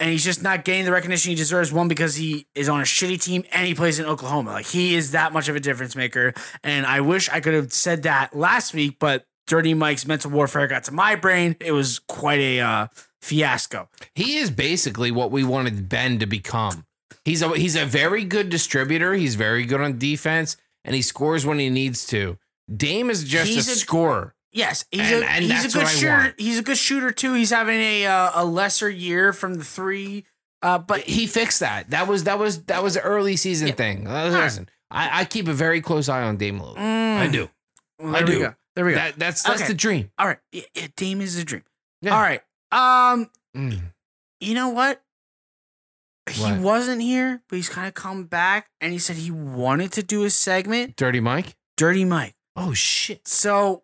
[0.00, 1.72] and he's just not getting the recognition he deserves.
[1.72, 4.50] One because he is on a shitty team and he plays in Oklahoma.
[4.52, 6.34] Like he is that much of a difference maker.
[6.62, 10.66] And I wish I could have said that last week, but Dirty Mike's mental warfare
[10.66, 11.56] got to my brain.
[11.60, 12.86] It was quite a uh,
[13.20, 13.88] fiasco.
[14.14, 16.84] He is basically what we wanted Ben to become.
[17.24, 19.14] He's a he's a very good distributor.
[19.14, 22.38] He's very good on defense, and he scores when he needs to.
[22.74, 24.34] Dame is just He's a, a- scorer.
[24.52, 26.34] Yes, he's And- a and he's a good what shooter.
[26.38, 27.34] He's a good shooter too.
[27.34, 30.24] He's having a uh, a lesser year from the three,
[30.62, 31.90] uh, but He fixed that.
[31.90, 33.74] That was that was that was an early season Yeah.
[33.74, 34.06] thing.
[34.06, 36.76] Uh, Listen, I, I keep a very close eye on Dame Lillard.
[36.76, 37.16] Mm.
[37.18, 37.48] I do.
[37.98, 38.40] Well, I there we do.
[38.40, 38.54] go.
[38.76, 38.96] There we go.
[38.98, 39.68] That, that's that's Okay.
[39.68, 40.10] the dream.
[40.18, 41.64] All right, yeah, yeah, Dame is a dream.
[42.02, 42.14] Yeah.
[42.14, 43.80] All right, um, Mm.
[44.40, 45.02] you know what?
[46.32, 46.60] He What?
[46.60, 50.24] wasn't here, but he's kind of come back, and he said he wanted to do
[50.24, 51.56] a segment, Dirty Mike.
[51.76, 52.34] Dirty Mike.
[52.56, 53.26] Oh shit.
[53.26, 53.82] So,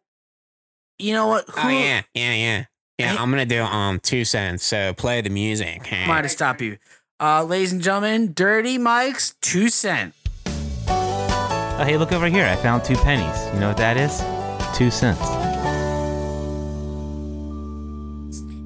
[0.99, 1.45] you know what?
[1.57, 2.65] Oh yeah, yeah, yeah,
[2.99, 3.13] yeah.
[3.13, 4.65] Hey- I'm gonna do um two cents.
[4.65, 5.87] So play the music.
[5.87, 6.07] Hey.
[6.07, 6.79] Might to stop you,
[7.21, 8.33] uh, ladies and gentlemen.
[8.35, 10.15] Dirty Mike's two cent.
[10.91, 12.45] Oh, hey, look over here.
[12.45, 13.55] I found two pennies.
[13.55, 14.19] You know what that is?
[14.77, 15.21] Two cents.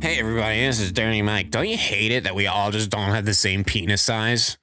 [0.02, 1.50] Hey everybody, this is Dirty Mike.
[1.50, 4.58] Don't you hate it that we all just don't have the same penis size,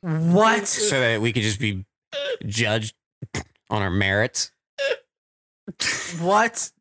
[0.00, 0.66] What?
[0.66, 1.84] so that we could just be
[2.44, 2.96] judged
[3.70, 4.50] on our merits?
[6.20, 6.72] What?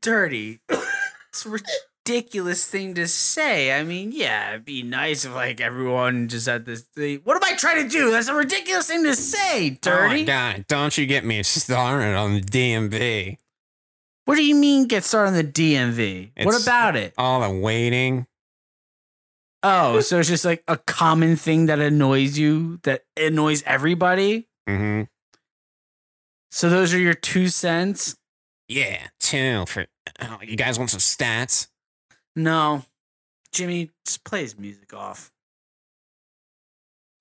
[0.00, 0.60] Dirty.
[1.28, 1.58] It's a
[2.06, 3.78] ridiculous thing to say.
[3.78, 7.20] I mean, yeah, it'd be nice if like everyone just had this thing.
[7.24, 8.10] What am I trying to do?
[8.10, 10.24] That's a ridiculous thing to say, Oh my Dirty.
[10.24, 13.36] God, don't you get me started on the DMV.
[14.26, 16.44] What do you mean get started on the DMV?
[16.44, 17.14] what about it?
[17.16, 18.26] All the waiting.
[19.62, 24.48] Oh, so it's just like a common thing that annoys you, that annoys everybody?
[24.68, 25.04] Mm-hmm.
[26.50, 28.16] So those are your two cents?
[28.68, 29.86] Yeah, two for.
[30.20, 31.68] Oh, you guys want some stats?
[32.34, 32.84] No.
[33.52, 35.30] Jimmy, just play his music off.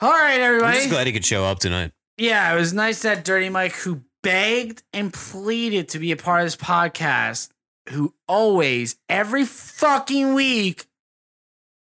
[0.02, 0.78] All right, everybody.
[0.78, 1.92] I'm just glad he could show up tonight.
[2.18, 6.42] Yeah, it was nice that Dirty Mike, who begged and pleaded to be a part
[6.42, 7.50] of this podcast,
[7.90, 10.88] who always, every fucking week,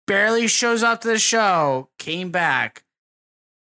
[0.06, 2.84] barely shows up to the show, came back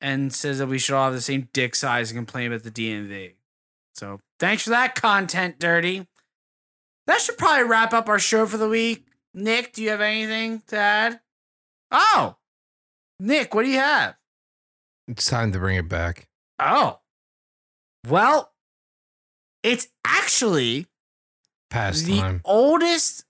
[0.01, 2.71] and says that we should all have the same dick size and complain about the
[2.73, 3.35] DMV.
[3.95, 6.09] So thanks for that content, Dirty.
[7.07, 9.07] That should probably wrap up our show for the week.
[9.33, 11.21] Nick, do you have anything to add?
[11.93, 12.37] Oh,
[13.21, 14.17] Nick, what do you have?
[15.07, 16.27] It's time to bring it back.
[16.59, 16.99] Oh.
[18.07, 18.48] Well,
[19.63, 20.87] it's actually
[21.71, 22.41] Past the time.
[22.45, 23.25] oldest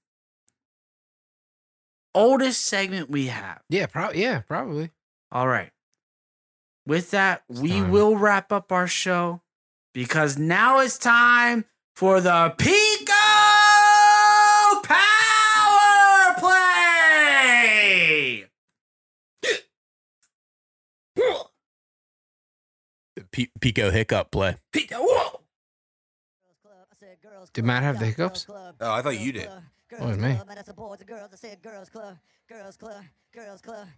[2.14, 3.60] oldest segment we have.
[3.68, 4.22] Yeah, probably.
[4.22, 4.90] Yeah, probably.
[5.32, 5.70] All right.
[6.86, 7.90] With that, we time.
[7.90, 9.42] will wrap up our show
[9.92, 11.64] because now it's time
[11.94, 13.12] for the Pico
[14.82, 18.44] Power Play.
[23.16, 24.56] The P- Pico hiccup play.
[27.52, 28.46] Did Matt have the hiccups?
[28.48, 29.48] Oh, I thought you did.
[30.00, 30.38] Oh, it was me.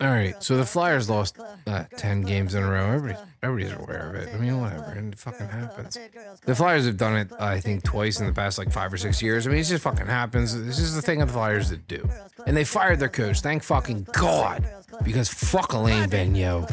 [0.00, 2.92] All right, so the Flyers lost uh, 10 games in a row.
[2.92, 4.34] Everybody's, everybody's aware of it.
[4.34, 4.84] I mean, whatever.
[4.90, 5.98] And it fucking happens.
[6.44, 9.22] The Flyers have done it, I think, twice in the past like five or six
[9.22, 9.46] years.
[9.46, 10.60] I mean, it just fucking happens.
[10.64, 12.08] This is the thing of the Flyers that do.
[12.46, 13.40] And they fired their coach.
[13.40, 14.68] Thank fucking God.
[15.04, 16.70] Because fuck Alain Vigneault.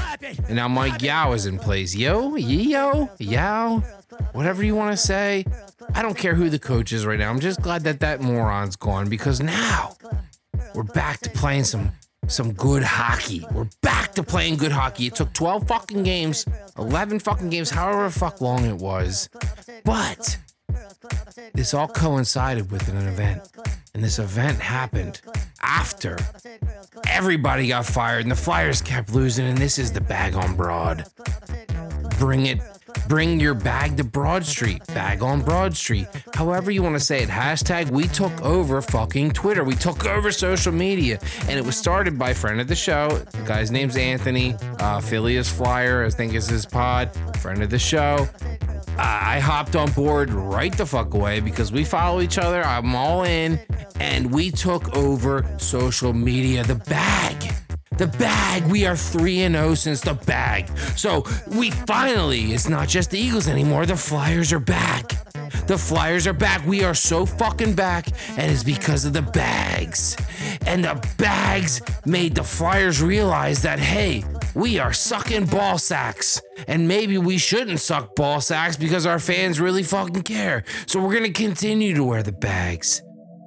[0.47, 1.95] And now Mike Yeo is in place.
[1.95, 3.83] Yo, yo, Yao,
[4.33, 5.45] whatever you want to say.
[5.93, 7.29] I don't care who the coach is right now.
[7.29, 9.95] I'm just glad that that moron's gone because now
[10.73, 11.91] we're back to playing some
[12.27, 13.45] some good hockey.
[13.51, 15.07] We're back to playing good hockey.
[15.07, 16.45] It took 12 fucking games,
[16.77, 19.29] 11 fucking games, however fuck long it was.
[19.85, 20.37] But
[21.53, 23.49] this all coincided with an event.
[23.93, 25.21] And this event happened
[25.61, 26.17] after
[27.07, 29.47] everybody got fired and the Flyers kept losing.
[29.47, 31.05] And this is the bag on broad.
[32.19, 32.59] Bring it,
[33.07, 36.07] Bring your bag to Broad Street, bag on Broad Street.
[36.33, 37.29] However you want to say it.
[37.29, 39.63] Hashtag we took over fucking Twitter.
[39.63, 41.19] We took over social media.
[41.41, 43.09] And it was started by friend of the show.
[43.31, 44.55] The guy's name's Anthony.
[44.79, 47.11] Uh, Phileas Flyer, I think is his pod.
[47.37, 48.27] Friend of the show.
[48.99, 52.63] I hopped on board right the fuck away because we follow each other.
[52.63, 53.59] I'm all in.
[53.99, 56.63] And we took over social media.
[56.63, 57.53] The bag.
[57.91, 58.65] The bag.
[58.67, 60.77] We are 3 and 0 since the bag.
[60.95, 63.85] So we finally, it's not just the Eagles anymore.
[63.85, 65.13] The Flyers are back.
[65.67, 66.65] The Flyers are back.
[66.65, 68.09] We are so fucking back.
[68.37, 70.15] And it's because of the bags.
[70.65, 74.23] And the bags made the Flyers realize that, hey,
[74.53, 76.41] we are sucking ball sacks.
[76.67, 80.63] And maybe we shouldn't suck ball sacks because our fans really fucking care.
[80.85, 83.01] So we're going to continue to wear the bags.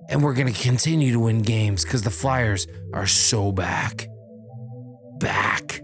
[0.08, 4.09] And we're going to continue to win games because the Flyers are so back.
[5.20, 5.82] Back.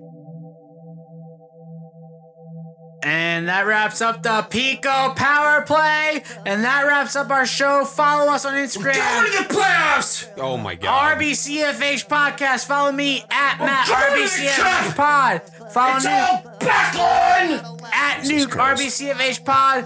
[3.02, 6.24] And that wraps up the Pico Power Play.
[6.44, 7.84] And that wraps up our show.
[7.84, 8.94] Follow us on Instagram.
[8.94, 10.28] Going to the playoffs!
[10.38, 11.18] Oh my god.
[11.18, 12.66] RBCFH Podcast.
[12.66, 15.42] Follow me at Matt RBCFH Pod.
[15.70, 17.76] Follow Nuke back on!
[17.92, 19.84] at Nuke RBCFH Pod.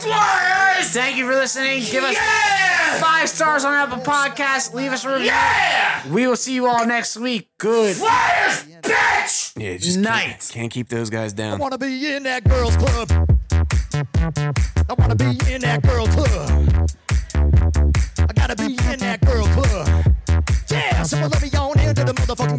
[0.00, 0.90] Flyers!
[0.90, 1.82] Thank you for listening.
[1.84, 3.00] Give us Yeah!
[3.00, 4.74] five stars on Apple Podcasts.
[4.74, 5.26] Leave us a review.
[5.26, 6.08] Yeah!
[6.08, 7.48] We will see you all next week.
[7.58, 9.52] Good Flyers, bitch!
[9.56, 10.24] Yeah, just night.
[10.26, 11.54] Can't, can't keep those guys down.
[11.54, 13.10] I wanna be in that girls club.
[14.88, 16.88] I wanna be in that girl club.
[18.18, 19.88] I gotta be in that girl club.
[20.68, 22.58] Yeah, someone let me on into the motherfucking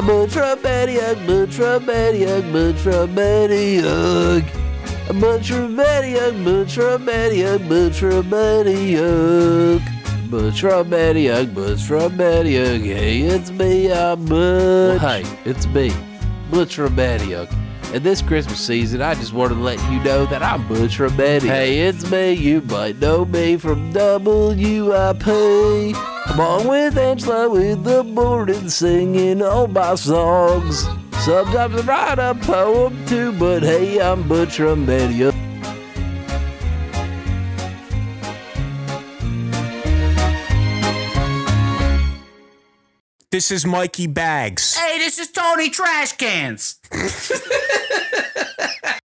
[0.00, 2.86] Bush Rabadiuk, Bush Rabadiuk, Bush
[8.00, 9.82] Rabadiuk.
[10.30, 15.02] Butch Rabadiuk, Butch Rabadiuk, hey, it's me, I'm Butch.
[15.02, 15.92] hey, it's me,
[16.78, 17.50] Rabadiuk.
[17.92, 21.42] And this Christmas season, I just wanted to let you know that I'm Butch Rabadiuk.
[21.42, 25.26] Hey, it's me, you might know me from WIP.
[25.26, 30.84] Along with Angelo with the morning singing all my songs.
[31.20, 35.41] Sometimes I write a poem too, but hey, I'm Butch Rabadiuk.
[43.32, 44.76] This is Mikey Bags.
[44.76, 46.76] Hey, this is Tony Trashcans.